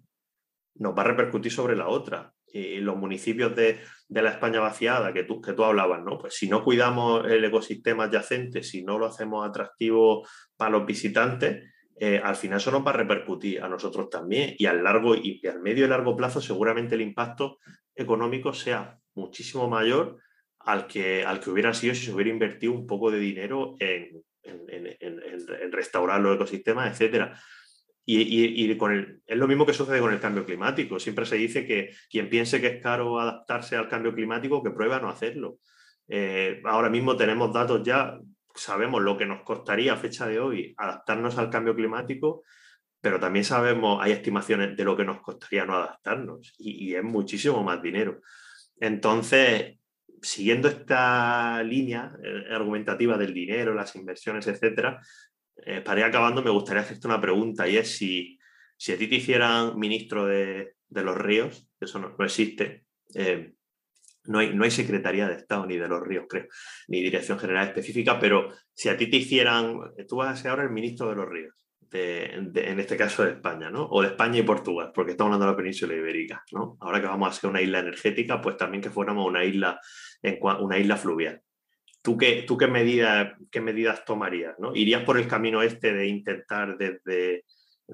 [0.75, 2.31] nos va a repercutir sobre la otra.
[2.47, 6.17] Y los municipios de, la España vaciada que tú, que tú hablabas, ¿no?
[6.17, 11.63] Pues si no cuidamos el ecosistema adyacente, si no lo hacemos atractivo para los visitantes,
[11.99, 14.55] eh, al final eso nos va a repercutir a nosotros también.
[14.57, 17.57] Y al largo y, al medio y largo plazo, seguramente el impacto
[17.93, 20.17] económico sea muchísimo mayor
[20.59, 24.23] al que, al que hubiera sido si se hubiera invertido un poco de dinero en,
[24.43, 27.37] en restaurar los ecosistemas, etcétera.
[28.07, 30.99] Y, con el, es lo mismo que sucede con el cambio climático.
[30.99, 34.99] Siempre se dice que quien piense que es caro adaptarse al cambio climático, que prueba
[34.99, 35.57] no hacerlo.
[36.07, 38.19] Eh, ahora mismo tenemos datos ya,
[38.53, 42.43] sabemos lo que nos costaría a fecha de hoy adaptarnos al cambio climático,
[43.01, 47.03] pero también sabemos, hay estimaciones de lo que nos costaría no adaptarnos y, y es
[47.03, 48.21] muchísimo más dinero.
[48.79, 49.79] Entonces,
[50.21, 54.99] siguiendo esta línea eh, argumentativa del dinero, las inversiones, etcétera,
[55.57, 58.37] eh, para ir acabando, me gustaría hacerte una pregunta y es si,
[58.77, 63.53] si a ti te hicieran ministro de, los ríos, eso no, existe, eh,
[64.25, 66.47] no, hay, no hay Secretaría de Estado ni de los ríos, creo,
[66.87, 70.63] ni Dirección General Específica, pero si a ti te hicieran, tú vas a ser ahora
[70.63, 71.53] el ministro de los ríos,
[71.91, 73.85] en este caso de España, ¿no?
[73.85, 76.77] O de España y Portugal, porque estamos hablando de la península ibérica, ¿no?
[76.81, 79.79] Ahora que vamos a ser una isla energética, pues también que fuéramos una isla,
[80.59, 81.41] una isla fluvial.
[82.05, 82.67] ¿Tú qué, tú qué,
[83.49, 84.53] qué medidas tomarías?
[84.59, 84.75] ¿no?
[84.75, 87.45] ¿Irías por el camino este de intentar desde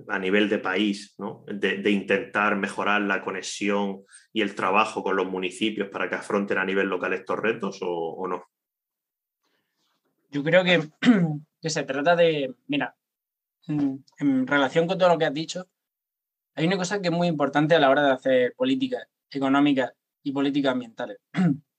[0.09, 1.45] a nivel de país, ¿no?
[1.47, 4.03] de, intentar mejorar la conexión
[4.33, 8.27] y el trabajo con los municipios para que afronten a nivel local estos retos o,
[8.27, 8.43] no?
[10.29, 10.63] Yo creo
[11.61, 12.97] que, se trata de, mira,
[13.67, 15.69] en relación con todo lo que has dicho,
[16.55, 20.33] hay una cosa que es muy importante a la hora de hacer políticas económicas y
[20.33, 21.17] políticas ambientales.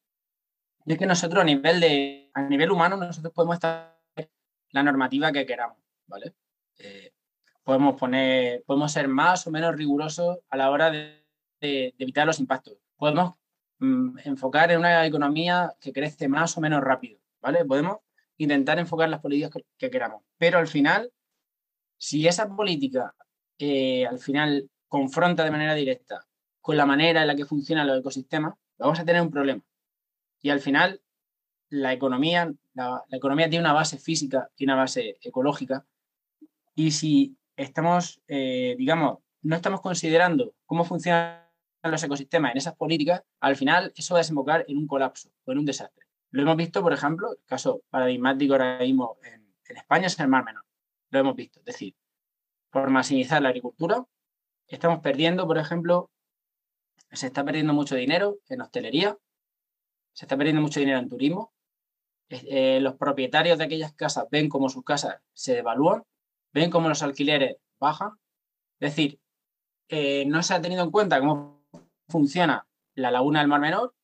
[0.84, 3.92] Y es que nosotros a nivel, de, a nivel humano, nosotros podemos estar
[4.70, 6.34] la normativa que queramos, ¿vale?
[6.78, 7.12] Eh,
[7.62, 11.24] podemos poner, podemos ser más o menos rigurosos a la hora de,
[11.60, 12.76] evitar los impactos.
[12.96, 13.34] Podemos
[13.78, 17.64] mm, enfocar en una economía que crece más o menos rápido, ¿vale?
[17.64, 17.98] Podemos
[18.38, 20.22] intentar enfocar las políticas que, queramos.
[20.38, 21.12] Pero al final,
[21.98, 23.14] si esa política
[23.58, 26.26] eh, al final confronta de manera directa
[26.60, 29.62] con la manera en la que funcionan los ecosistemas, vamos a tener un problema.
[30.42, 31.00] Y al final,
[31.70, 35.86] la economía, la, economía tiene una base física y una base ecológica.
[36.74, 41.42] Y si estamos, eh, digamos, no estamos considerando cómo funcionan
[41.84, 45.52] los ecosistemas en esas políticas, al final eso va a desembocar en un colapso o
[45.52, 46.06] en un desastre.
[46.30, 50.28] Lo hemos visto, por ejemplo, el caso paradigmático ahora mismo en, en España es el
[50.28, 50.64] Mar Menor.
[51.10, 51.60] Lo hemos visto.
[51.60, 51.94] Es decir,
[52.70, 54.04] por masivizar la agricultura,
[54.66, 56.10] estamos perdiendo, por ejemplo,
[57.10, 59.18] se está perdiendo mucho dinero en hostelería,
[60.12, 61.52] se está perdiendo mucho dinero en turismo.
[62.28, 66.02] Eh, los propietarios de aquellas casas ven cómo sus casas se devalúan,
[66.52, 68.12] ven cómo los alquileres bajan.
[68.80, 69.20] Es decir,
[69.88, 71.62] eh, no se ha tenido en cuenta cómo
[72.08, 73.94] funciona la laguna del Mar Menor,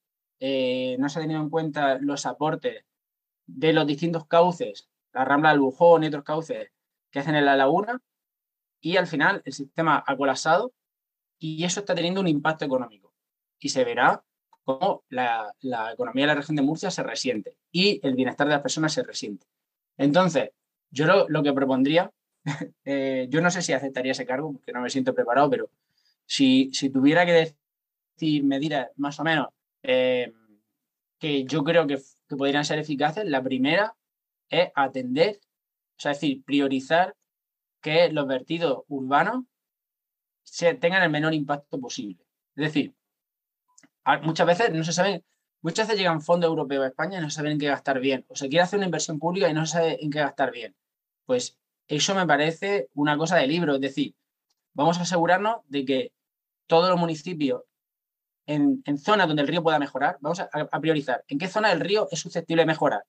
[0.41, 2.85] eh, no se ha tenido en cuenta los aportes
[3.47, 6.71] de los distintos cauces, la Rambla del Bujón y otros cauces
[7.11, 8.01] que hacen en la laguna,
[8.81, 10.73] y al final el sistema ha colapsado
[11.39, 13.15] y eso está teniendo un impacto económico.
[13.59, 14.25] Y se verá
[14.69, 15.55] cómo la,
[15.95, 19.03] economía de la región de Murcia se resiente y el bienestar de las personas se
[19.03, 19.47] resiente.
[19.97, 20.51] Entonces,
[20.91, 22.13] yo lo, que propondría,
[22.85, 25.71] eh, yo no sé si aceptaría ese cargo, porque no me siento preparado, pero
[26.27, 27.55] si, tuviera que
[28.15, 29.49] decir medidas más o menos
[29.83, 30.35] eh,
[31.19, 31.99] que yo creo que,
[32.29, 33.97] que podrían ser eficaces, la primera
[34.51, 35.41] es atender,
[35.97, 37.17] o sea, es decir, priorizar
[37.81, 39.45] que los vertidos urbanos
[40.43, 42.23] se, tengan el menor impacto posible.
[42.55, 42.95] Es decir,
[44.23, 45.25] muchas veces no se sabe,
[45.63, 48.37] muchas veces llegan fondos europeos a España y no saben en qué gastar bien, o
[48.37, 50.75] se quiere hacer una inversión pública y no se sabe en qué gastar bien.
[51.27, 54.15] Pues eso me parece una cosa de libro, es decir,
[54.75, 56.13] vamos a asegurarnos de que
[56.67, 57.63] todos los municipios
[58.47, 62.09] en, zonas donde el río pueda mejorar, vamos a, priorizar en qué zona el río
[62.11, 63.03] es susceptible de mejorar,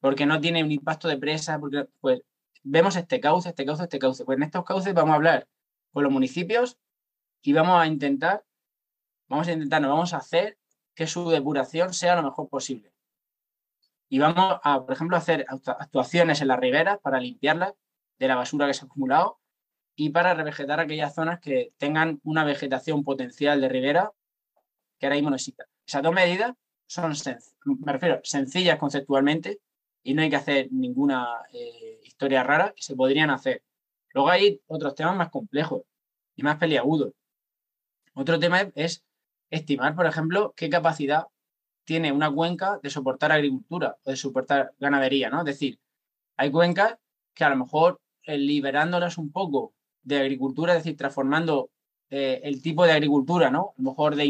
[0.00, 2.20] porque no tiene un impacto de presa, porque pues
[2.62, 4.24] vemos este cauce, este cauce, este cauce.
[4.24, 5.48] Pues en estos cauces vamos a hablar
[5.92, 6.78] con los municipios
[7.42, 8.44] y vamos a intentar
[9.30, 10.58] vamos a intentar, vamos a hacer
[10.94, 12.92] que su depuración sea lo mejor posible.
[14.08, 17.72] Y vamos a, por ejemplo, hacer actuaciones en las riberas para limpiarlas
[18.18, 19.38] de la basura que se ha acumulado
[19.94, 24.12] y para revegetar aquellas zonas que tengan una vegetación potencial de ribera
[24.98, 25.64] que ahora mismo no exista.
[25.86, 26.54] Esas dos medidas
[26.86, 27.14] son,
[27.64, 29.60] me refiero, sencillas conceptualmente
[30.02, 33.62] y no hay que hacer ninguna eh, historia rara y se podrían hacer.
[34.12, 35.82] Luego hay otros temas más complejos
[36.34, 37.12] y más peliagudos.
[38.14, 39.04] Otro tema es
[39.50, 41.26] estimar, por ejemplo, qué capacidad
[41.84, 45.40] tiene una cuenca de soportar agricultura o de soportar ganadería, ¿no?
[45.40, 45.78] Es decir,
[46.36, 46.96] hay cuencas
[47.34, 51.70] que a lo mejor eh, liberándolas un poco de agricultura, es decir, transformando
[52.10, 53.74] eh, el tipo de agricultura, ¿no?
[53.76, 54.26] A lo mejor de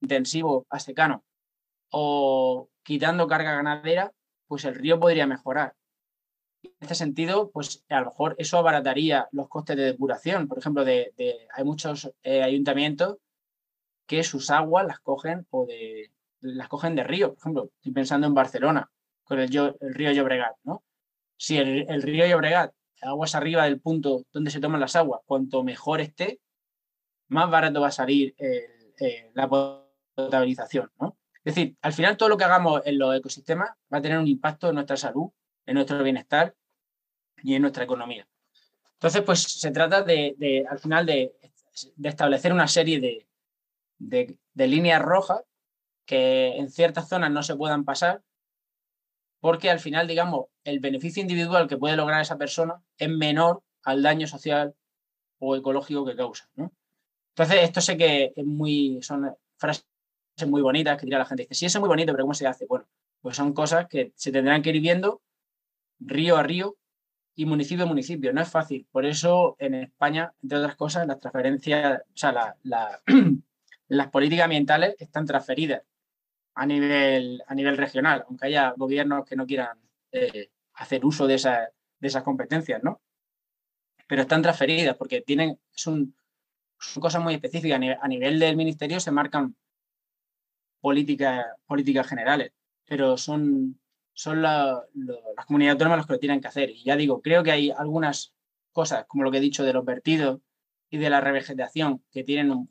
[0.00, 1.24] intensivo a secano
[1.90, 4.12] o quitando carga ganadera,
[4.46, 5.74] pues el río podría mejorar.
[6.62, 10.48] En este sentido, pues a lo mejor eso abarataría los costes de depuración.
[10.48, 11.12] Por ejemplo, de,
[11.52, 13.18] hay muchos eh, ayuntamientos
[14.06, 17.34] que sus aguas las cogen o de las cogen de río.
[17.34, 18.90] Por ejemplo, estoy pensando en Barcelona
[19.24, 20.82] con el, río Llobregat, ¿no?
[21.36, 26.00] Si el, río Llobregat, aguas arriba del punto donde se toman las aguas, cuanto mejor
[26.00, 26.40] esté,
[27.28, 28.34] más barato va a salir
[29.34, 31.16] la potabilización, ¿no?
[31.44, 34.28] Es decir, al final todo lo que hagamos en los ecosistemas va a tener un
[34.28, 35.30] impacto en nuestra salud,
[35.66, 36.54] en nuestro bienestar
[37.42, 38.28] y en nuestra economía.
[38.94, 41.34] Entonces, pues se trata de, al final, de,
[42.04, 43.26] establecer una serie de,
[44.54, 45.42] líneas rojas
[46.04, 48.22] que en ciertas zonas no se puedan pasar,
[49.40, 54.02] porque al final, digamos, el beneficio individual que puede lograr esa persona es menor al
[54.02, 54.74] daño social
[55.38, 56.48] o ecológico que causa.
[56.56, 59.84] Entonces, esto sé que es muy, son frases
[60.46, 61.42] muy bonitas que dirá la gente.
[61.44, 62.66] Dice, sí, eso es muy bonito, pero ¿cómo se hace?
[62.66, 62.86] Bueno,
[63.20, 65.22] pues son cosas que se tendrán que ir viendo
[65.98, 66.76] río a río
[67.34, 68.32] y municipio a municipio.
[68.32, 68.86] No es fácil.
[68.90, 72.56] Por eso en España, entre otras cosas, las transferencias, o sea,
[73.88, 75.82] las políticas ambientales están transferidas
[76.54, 79.78] a nivel, a nivel regional, aunque haya gobiernos que no quieran
[80.12, 83.00] eh, hacer uso de, de esas competencias, ¿no?
[84.06, 86.14] Pero están transferidas porque tienen, son,
[86.78, 87.80] son cosas muy específicas.
[88.00, 89.56] A nivel, del ministerio se marcan
[90.80, 92.52] políticas, políticas generales,
[92.84, 93.80] pero son,
[94.12, 94.82] son las
[95.46, 96.70] comunidades autónomas los que lo tienen que hacer.
[96.70, 98.34] Y ya digo, creo que hay algunas
[98.72, 100.40] cosas, como lo que he dicho de los vertidos
[100.90, 102.68] y de la revegetación, que, tienen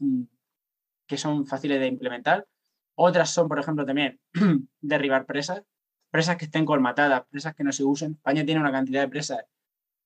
[1.12, 2.48] que son fáciles de implementar.
[2.96, 4.22] Otras son, por ejemplo, también
[4.80, 5.62] derribar presas,
[6.10, 8.14] presas que estén colmatadas, presas que no se usen.
[8.14, 9.44] España tiene una cantidad de presas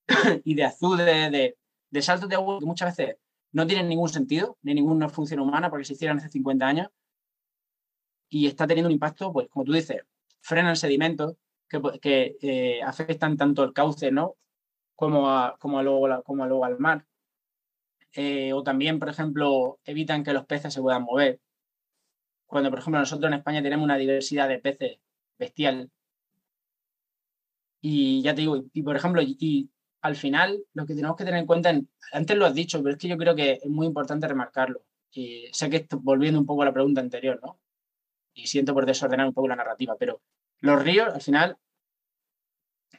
[0.43, 1.55] y de azul, de,
[2.01, 3.17] saltos de agua que muchas veces
[3.51, 6.87] no tienen ningún sentido, ni ninguna función humana, porque se hicieron hace 50 años,
[8.27, 10.01] y está teniendo un impacto, pues como tú dices,
[10.41, 11.35] frenan sedimentos
[11.69, 14.37] que, que eh, afectan tanto el cauce, ¿no?
[14.95, 17.05] Como, a, como, luego, como luego al mar.
[18.15, 21.39] Eh, o también, por ejemplo, evitan que los peces se puedan mover.
[22.47, 24.99] Cuando, por ejemplo, nosotros en España tenemos una diversidad de peces
[25.37, 25.91] bestial.
[27.81, 29.69] Y ya te digo, y, por ejemplo, y,
[30.01, 31.73] al final lo que tenemos que tener en cuenta,
[32.13, 34.83] antes lo has dicho, pero es que yo creo que es muy importante remarcarlo.
[35.11, 37.59] Sé que estoy volviendo un poco a la pregunta anterior, ¿no?
[38.35, 40.21] y siento por desordenar un poco la narrativa, pero
[40.59, 41.57] los ríos al final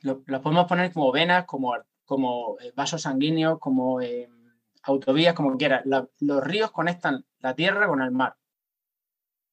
[0.03, 4.29] los podemos poner como venas, como, como eh, vasos sanguíneos, como eh,
[4.87, 5.85] autovías, como quieras.
[5.85, 8.37] los ríos conectan la tierra con el mar.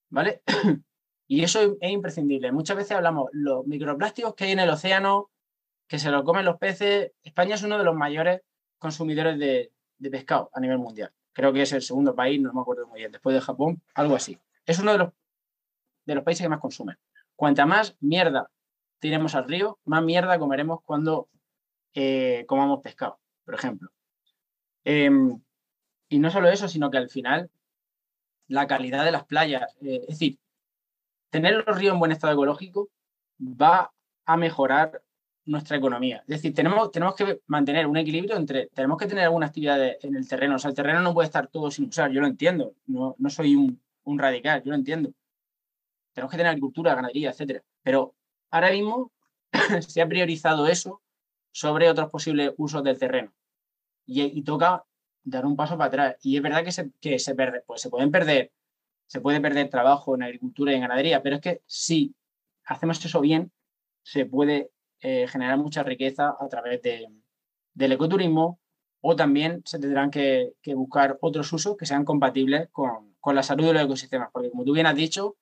[0.10, 0.44] ¿Vale?
[1.28, 2.52] y eso es imprescindible.
[2.52, 5.32] Muchas veces hablamos los microplásticos que hay en el océano,
[5.88, 7.12] que se lo comen los peces.
[7.24, 8.42] España es uno de los mayores
[8.78, 9.72] consumidores de,
[10.12, 11.12] pescado a nivel mundial.
[11.32, 14.16] Creo que es el segundo país, no me acuerdo muy bien, después de Japón, algo
[14.16, 14.38] así.
[14.66, 15.10] Es uno de los
[16.06, 16.98] de los países que más consumen.
[17.36, 18.50] Cuanta más mierda
[19.00, 21.30] tiremos al río, más mierda comeremos cuando
[21.94, 23.90] eh, comamos pescado, por ejemplo.
[24.86, 25.40] Em,
[26.10, 27.50] y no solo eso, sino que al final
[28.48, 30.38] la calidad de las playas, eh, es decir,
[31.30, 32.90] tener los ríos en buen estado ecológico
[33.40, 33.92] va
[34.26, 35.02] a mejorar
[35.46, 36.20] nuestra economía.
[36.22, 40.16] Es decir, tenemos, tenemos que mantener un equilibrio entre, tenemos que tener alguna actividad en
[40.16, 40.56] el terreno.
[40.56, 43.30] O sea, el terreno no puede estar todo sin usar, yo lo entiendo, no, no
[43.30, 45.14] soy un, un radical, yo lo entiendo
[46.14, 47.64] tenemos que tener agricultura, ganadería, etcétera.
[47.82, 48.16] Pero
[48.52, 49.12] ahora mismo
[49.88, 51.02] se ha priorizado eso
[51.52, 53.34] sobre otros posibles usos del terreno.
[54.06, 54.84] Y, toca
[55.24, 56.16] dar un paso para atrás.
[56.22, 57.36] Y es verdad que se, que se,
[57.66, 58.52] pues se pueden perder,
[59.08, 62.16] se puede perder trabajo en agricultura y en ganadería, pero es que si
[62.66, 63.52] hacemos eso bien,
[64.04, 67.08] se puede eh, generar mucha riqueza a través de,
[67.74, 68.60] del ecoturismo
[69.02, 73.68] o también se tendrán que, buscar otros usos que sean compatibles con, con la salud
[73.68, 74.30] de los ecosistemas.
[74.32, 75.36] Porque como tú bien has dicho,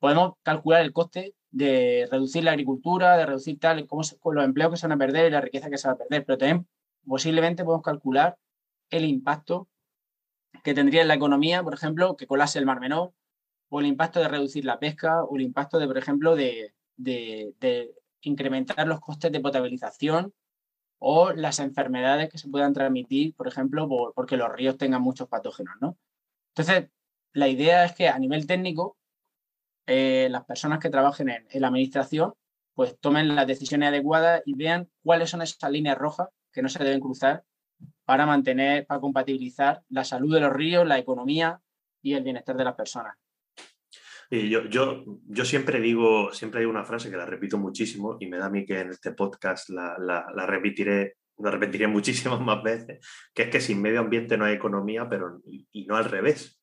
[0.00, 4.72] podemos calcular el coste de reducir la agricultura, de reducir tal, cómo con los empleos
[4.72, 6.66] que se van a perder y la riqueza que se va a perder, pero también
[7.06, 8.36] posiblemente podemos calcular
[8.90, 9.68] el impacto
[10.62, 13.12] que tendría en la economía, por ejemplo, que colase el Mar Menor,
[13.68, 16.72] o el impacto de reducir la pesca, o el impacto de, por ejemplo, de,
[18.22, 20.34] incrementar los costes de potabilización
[20.98, 25.74] o las enfermedades que se puedan transmitir, por ejemplo, porque los ríos tengan muchos patógenos,
[25.80, 25.96] ¿no?
[26.54, 26.90] Entonces,
[27.32, 28.96] la idea es que a nivel técnico,
[29.86, 32.34] eh, las personas que trabajen en, la administración,
[32.74, 36.82] pues tomen las decisiones adecuadas y vean cuáles son esas líneas rojas que no se
[36.82, 37.44] deben cruzar
[38.06, 41.60] para mantener, para compatibilizar la salud de los ríos, la economía
[42.00, 43.14] y el bienestar de las personas.
[44.30, 48.26] Y yo, yo, yo siempre digo, siempre hay una frase que la repito muchísimo y
[48.26, 52.62] me da a mí que en este podcast la, la, repetiré, la repetiré muchísimas más
[52.62, 56.58] veces, que es que sin medio ambiente no hay economía, pero y no al revés.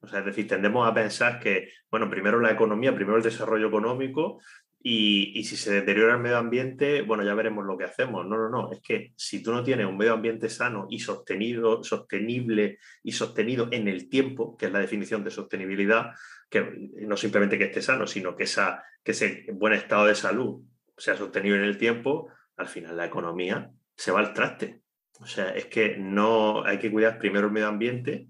[0.00, 3.68] O sea, es decir, tendemos a pensar que, bueno, primero la economía, primero el desarrollo
[3.68, 4.40] económico
[4.80, 8.26] y, si se deteriora el medio ambiente, bueno, ya veremos lo que hacemos.
[8.26, 8.72] No, no, no.
[8.72, 13.68] Es que si tú no tienes un medio ambiente sano y sostenido, sostenible y sostenido
[13.72, 16.12] en el tiempo, que es la definición de sostenibilidad,
[16.48, 20.62] que no simplemente que esté sano, sino que, esa, que ese buen estado de salud
[20.96, 24.82] sea sostenido en el tiempo, al final la economía se va al traste.
[25.20, 28.28] O sea, es que no hay que cuidar primero el medio ambiente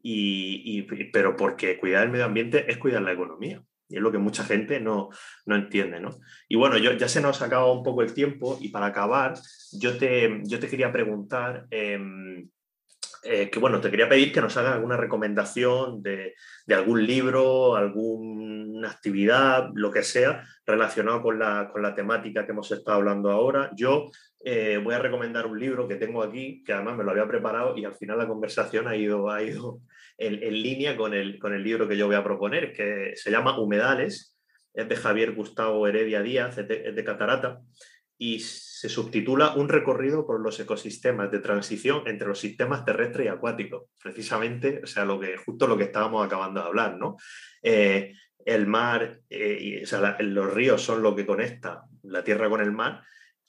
[0.00, 0.82] y,
[1.12, 3.62] pero porque cuidar el medio ambiente es cuidar la economía.
[3.88, 5.08] Y es lo que mucha gente no,
[5.46, 6.10] no entiende, ¿no?
[6.48, 9.34] Y bueno, yo, ya se nos ha acabado un poco el tiempo y para acabar,
[9.72, 12.48] yo te, yo te quería preguntar, em,
[13.24, 16.34] eh, que bueno, te quería pedir que nos hagas alguna recomendación de,
[16.66, 22.52] de, algún libro, alguna actividad, lo que sea, relacionado con la, con la temática que
[22.52, 23.70] hemos estado hablando ahora.
[23.74, 24.10] Yo
[24.44, 27.76] eh, voy a recomendar un libro que tengo aquí, que además me lo había preparado
[27.76, 29.80] y al final la conversación ha ido, ha ido
[30.18, 33.58] en, línea con el, con el libro que yo voy a proponer, que se llama
[33.58, 34.36] Humedales,
[34.74, 37.60] es de Javier Gustavo Heredia Díaz, es de, Catarata
[38.20, 43.28] y se subtitula Un recorrido por los ecosistemas de transición entre los sistemas terrestres y
[43.28, 43.84] acuáticos.
[44.02, 47.16] Precisamente, o sea, lo que, justo lo que estábamos acabando de hablar, ¿no?
[47.62, 48.12] Eh,
[48.44, 52.72] el mar, eh, o sea, los ríos son lo que conecta la tierra con el
[52.72, 53.02] mar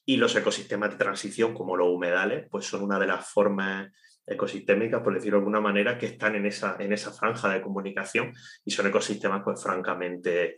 [0.06, 3.92] y los ecosistemas de transición, como los humedales, pues son una de las formas
[4.30, 8.34] ecosistémicas, por decirlo de alguna manera, que están en esa, en esa franja de comunicación
[8.66, 10.56] y son ecosistemas, pues francamente,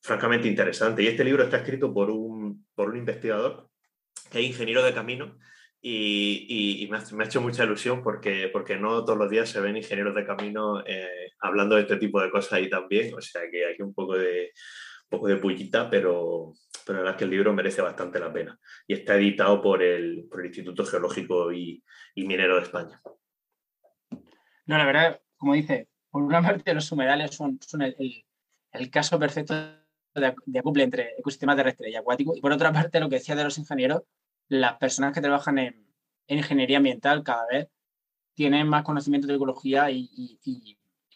[0.00, 1.02] francamente interesante.
[1.02, 3.68] Y este libro está escrito por un, por un investigador
[4.30, 5.38] que es ingeniero de camino
[5.84, 10.14] y, me, ha, hecho mucha ilusión porque, porque no todos los días se ven ingenieros
[10.14, 13.12] de camino eh, hablando de este tipo de cosas ahí también.
[13.14, 14.52] O sea que hay un poco de,
[15.12, 16.54] poco de pullita, pero,
[16.84, 18.58] pero la verdad es que el libro merece bastante la pena.
[18.86, 21.84] Y está editado por el, por el Instituto Geológico y,
[22.16, 23.00] Minero de España.
[24.66, 28.24] No, la verdad, como dice, por una parte los humedales son, son el,
[28.72, 29.54] el caso perfecto
[30.14, 32.34] de, acople entre ecosistema terrestre y acuático.
[32.36, 34.02] Y por otra parte, lo que decía de los ingenieros,
[34.48, 35.86] las personas que trabajan en,
[36.26, 37.68] ingeniería ambiental cada vez
[38.34, 40.38] tienen más conocimiento de ecología y,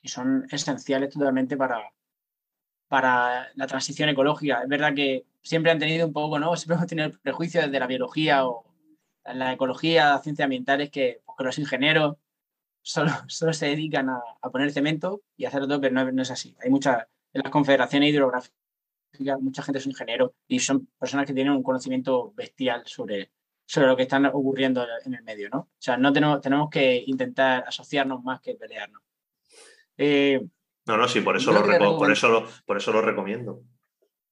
[0.04, 1.82] son esenciales totalmente para,
[2.88, 4.62] para la transición ecológica.
[4.62, 6.56] Es verdad que siempre han tenido un poco, ¿no?
[6.56, 8.64] Siempre hemos tenido prejuicios desde la biología o
[9.24, 12.16] la ecología, la ciencia ambiental, es que, pues, los ingenieros
[12.82, 14.22] solo, solo se dedican a,
[14.52, 16.56] poner cemento y hacer todo, pero no, no es así.
[16.62, 18.56] Hay muchas, en las confederaciones hidrográficas
[19.40, 23.30] mucha gente es ingeniero y son personas que tienen un conocimiento bestial sobre,
[23.64, 25.58] sobre lo que está ocurriendo en el medio, ¿no?
[25.58, 29.02] O sea, no tenemos, tenemos que intentar asociarnos más que pelearnos.
[29.96, 30.46] Eh,
[30.86, 31.62] no, no, sí, por eso, lo,
[31.98, 33.62] por, eso lo, por eso lo recomiendo.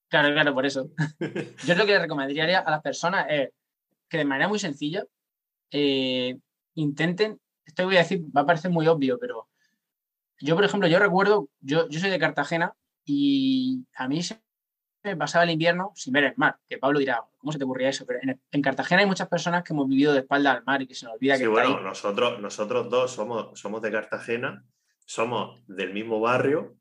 [0.09, 0.91] Claro, claro, por eso.
[1.67, 3.51] Yo lo que le recomendaría a las personas es
[4.09, 5.05] que de manera muy sencilla
[5.71, 6.39] eh,
[6.75, 9.49] intenten, esto voy a decir, va a parecer muy obvio, pero
[10.41, 12.75] yo, por ejemplo, yo recuerdo, yo, yo soy de Cartagena
[13.05, 14.39] y a mí se
[15.19, 16.59] pasaba el invierno sin ver el mar.
[16.69, 18.05] Que Pablo dirá, ¿cómo se te ocurría eso?
[18.07, 20.95] Pero en, Cartagena hay muchas personas que hemos vivido de espalda al mar y que
[20.95, 21.45] se nos olvida que.
[21.45, 24.65] Sí, bueno, nosotros, nosotros dos somos, somos de Cartagena,
[25.05, 26.77] somos del mismo barrio,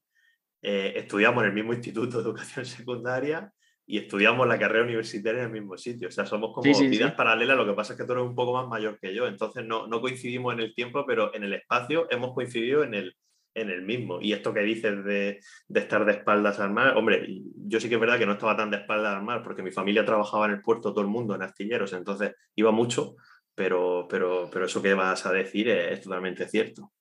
[0.62, 3.52] eh, estudiamos en el mismo instituto de educación secundaria
[3.86, 6.08] y estudiamos la carrera universitaria en el mismo sitio.
[6.08, 8.54] O sea, somos como vidas paralelas, lo que pasa es que tú eres un poco
[8.54, 12.08] más mayor que yo, entonces no, no coincidimos en el tiempo, pero en el espacio
[12.10, 13.16] hemos coincidido en el,
[13.56, 14.20] en el mismo.
[14.22, 15.40] Y esto que dices de,
[15.74, 18.72] estar de espaldas al mar, hombre, yo sí que es verdad que no estaba tan
[18.72, 21.44] de espaldas al mar porque mi familia trabajaba en el puerto todo el mundo, en
[21.44, 23.16] astilleros, entonces iba mucho,
[23.56, 26.92] pero, pero, pero eso que vas a decir es, totalmente cierto.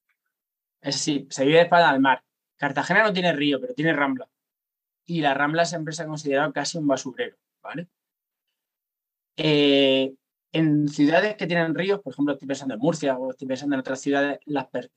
[0.82, 2.22] Es sí, se vive de espaldas al mar.
[2.56, 4.28] Cartagena no tiene río, pero tiene rambla.
[5.06, 7.88] Y la rambla siempre se ha considerado casi un basurero, ¿vale?
[9.36, 10.14] Eh,
[10.52, 13.80] en ciudades que tienen ríos, por ejemplo, estoy pensando en Murcia o estoy pensando en
[13.80, 14.38] otras ciudades,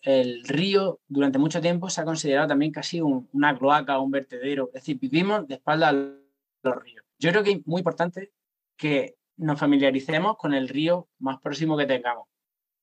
[0.02, 4.68] el río durante mucho tiempo se ha considerado también casi una cloaca un vertedero.
[4.68, 7.06] Es decir, vivimos de espalda a los ríos.
[7.20, 8.34] Yo creo que es muy importante
[8.76, 12.28] que nos familiaricemos con el río más próximo que tengamos.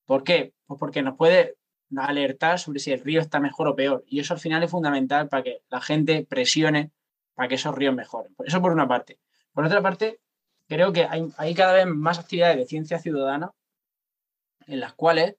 [0.06, 0.54] ¿Por qué?
[0.66, 1.56] Pues porque nos puede
[1.96, 4.04] alertar sobre si el río está mejor o peor.
[4.06, 6.90] Y eso al final es fundamental para que la gente presione
[7.34, 8.34] para que esos ríos mejoren.
[8.44, 9.18] Eso por una parte.
[9.52, 10.20] Por otra parte,
[10.68, 13.52] creo que hay, cada vez más actividades de ciencia ciudadana
[14.66, 15.36] en las cuales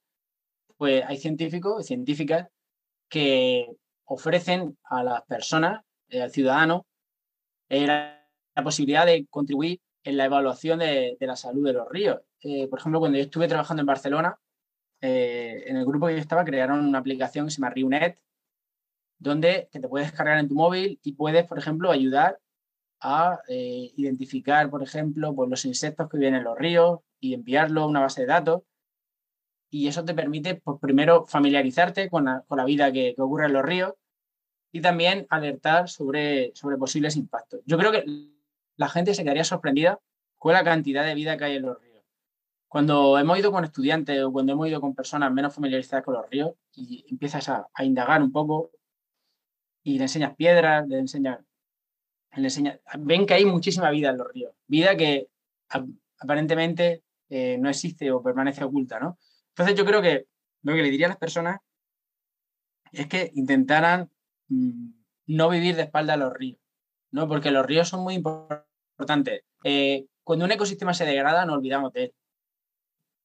[0.77, 2.47] pues, hay científicos y científicas
[3.09, 3.69] que
[4.05, 6.85] ofrecen a las personas, eh, al ciudadano,
[7.69, 8.19] eh, la,
[8.63, 12.19] posibilidad de contribuir en la evaluación de, la salud de los ríos.
[12.69, 14.37] por ejemplo, cuando yo estuve trabajando en Barcelona,
[15.05, 18.19] en el grupo que yo estaba, crearon una aplicación que se llama RioNet,
[19.19, 22.39] donde te puedes cargar en tu móvil y puedes, por ejemplo, ayudar
[23.01, 27.87] a identificar, por ejemplo, pues, los insectos que viven en los ríos y enviarlo a
[27.87, 28.63] una base de datos
[29.73, 33.93] y eso te permite, pues primero, familiarizarte con la, vida que, ocurre en los ríos
[34.71, 37.61] y también alertar sobre, sobre posibles impactos.
[37.65, 38.05] Yo creo que
[38.75, 39.99] la gente se quedaría sorprendida
[40.37, 41.92] con la cantidad de vida que hay en los ríos.
[42.73, 46.27] Cuando hemos ido con estudiantes o cuando hemos ido con personas menos familiarizadas con los
[46.27, 48.71] ríos y empiezas a, indagar un poco
[49.83, 51.37] y le enseñas piedras, le enseñas,
[52.35, 55.27] le enseñas, ven que hay muchísima vida en los ríos, vida que
[56.17, 59.19] aparentemente eh, no existe o permanece oculta, ¿no?
[59.49, 60.25] Entonces yo creo que
[60.63, 61.59] lo que le diría a las personas
[62.91, 64.09] es que intentaran
[64.47, 64.89] mm,
[65.27, 66.57] no vivir de espalda a los ríos,
[67.11, 67.27] ¿no?
[67.27, 69.43] Porque los ríos son muy importantes.
[69.63, 72.13] Eh, cuando un ecosistema se degrada, no olvidamos de él.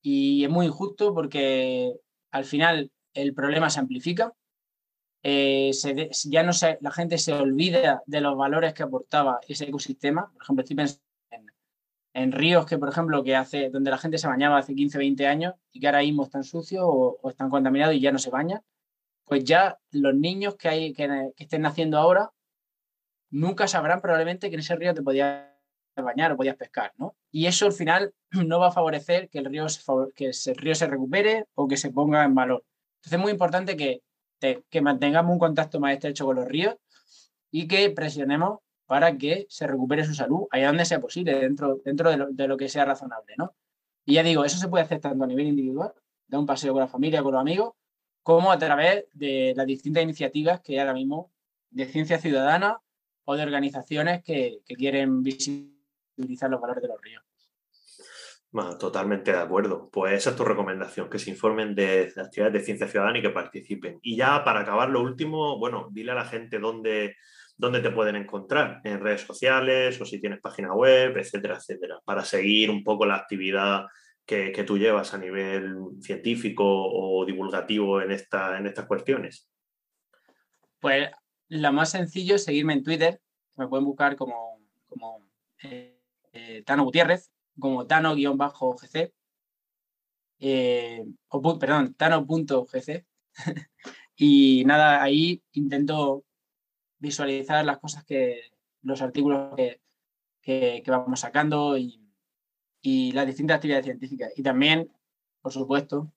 [0.03, 1.95] Y es muy injusto porque
[2.31, 4.33] al final el problema se amplifica.
[5.23, 5.73] Eh,
[6.27, 10.31] ya no se, la gente se olvida de los valores que aportaba ese ecosistema.
[10.33, 11.09] Por ejemplo, estoy pensando
[12.15, 15.27] en ríos que, por ejemplo, que hace, donde la gente se bañaba hace 15, 20
[15.27, 18.61] años y que ahora mismo están sucios o, están contaminados y ya no se bañan,
[19.25, 22.33] pues ya los niños que, hay, que, estén naciendo ahora
[23.31, 25.47] nunca sabrán probablemente que en ese río te podías
[26.03, 27.17] bañar o podías pescar, ¿no?
[27.31, 28.13] Y eso al final
[28.47, 29.83] no va a favorecer que el río se,
[30.15, 32.65] que el río se recupere o que se ponga en valor.
[32.97, 34.03] Entonces es muy importante que,
[34.69, 36.77] que mantengamos un contacto más estrecho con los ríos
[37.51, 42.11] y que presionemos para que se recupere su salud allá donde sea posible, dentro, dentro
[42.11, 43.55] de, lo, que sea razonable, ¿no?
[44.07, 45.93] Y ya digo, eso se puede hacer tanto a nivel individual,
[46.27, 47.75] de un paseo con la familia, con los amigos,
[48.23, 51.31] como a través de las distintas iniciativas que hay ahora mismo
[51.71, 52.81] de ciencia ciudadana
[53.25, 55.23] o de organizaciones que, quieren
[56.19, 57.23] visibilizar los valores de los ríos.
[58.79, 59.89] totalmente de acuerdo.
[59.91, 63.23] Pues esa es tu recomendación, que se informen de, de actividades de ciencia ciudadana y
[63.23, 63.99] que participen.
[64.03, 67.17] Y ya para acabar lo último, bueno, dile a la gente dónde,
[67.57, 72.25] dónde te pueden encontrar, en redes sociales o si tienes página web, etcétera, etcétera, para
[72.25, 73.87] seguir un poco la actividad
[74.25, 79.49] que, tú llevas a nivel científico o divulgativo en, esta, en estas cuestiones.
[80.81, 81.11] Pues
[81.49, 83.21] lo más sencillo es seguirme en Twitter,
[83.57, 85.27] me pueden buscar como, como
[85.63, 85.98] eh,
[86.39, 89.13] eh, Tano Gutiérrez, como Tano-GC,
[90.41, 91.05] eh,
[91.61, 93.07] perdón, Tano.gc.
[94.17, 96.25] y nada, ahí intento
[96.99, 98.41] visualizar las cosas que,
[98.83, 99.55] los artículos
[100.43, 102.05] que, vamos sacando y,
[103.13, 104.33] las distintas actividades científicas.
[104.37, 104.91] Y también,
[105.43, 106.11] por supuesto,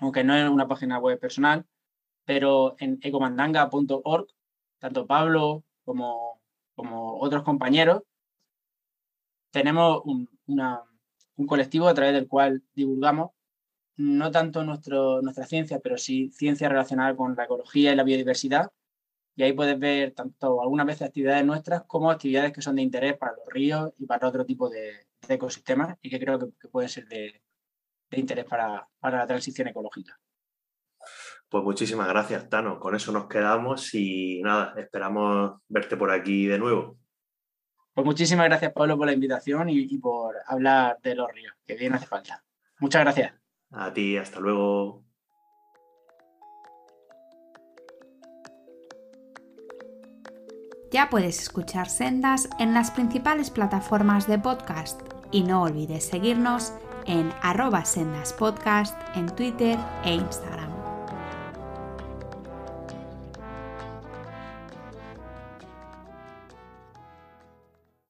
[0.00, 1.66] aunque no es una página web personal,
[2.24, 4.26] pero en ecomandanga.org,
[4.78, 6.40] tanto Pablo como,
[6.74, 8.02] como otros compañeros,
[9.50, 13.30] tenemos un, un, colectivo a través del cual divulgamos
[13.96, 18.70] no tanto nuestro, nuestra ciencia, pero sí ciencia relacionada con la ecología y la biodiversidad,
[19.38, 23.16] y ahí puedes ver tanto algunas veces actividades nuestras como actividades que son de interés
[23.16, 27.06] para los ríos y para otro tipo de, ecosistemas y que creo que, pueden ser
[27.06, 27.40] de,
[28.10, 30.18] interés para, la transición ecológica.
[31.48, 32.80] Pues muchísimas gracias, Tano.
[32.80, 36.98] Con eso nos quedamos y nada, esperamos verte por aquí de nuevo.
[37.94, 41.74] Pues muchísimas gracias, Pablo, por la invitación y, y por hablar de los ríos, que
[41.74, 42.44] bien hace falta.
[42.78, 43.32] Muchas gracias.
[43.70, 45.04] A ti, hasta luego.
[50.90, 56.72] Ya puedes escuchar Sendas en las principales plataformas de podcast y no olvides seguirnos
[57.06, 60.67] en arroba sendaspodcast en Twitter e Instagram.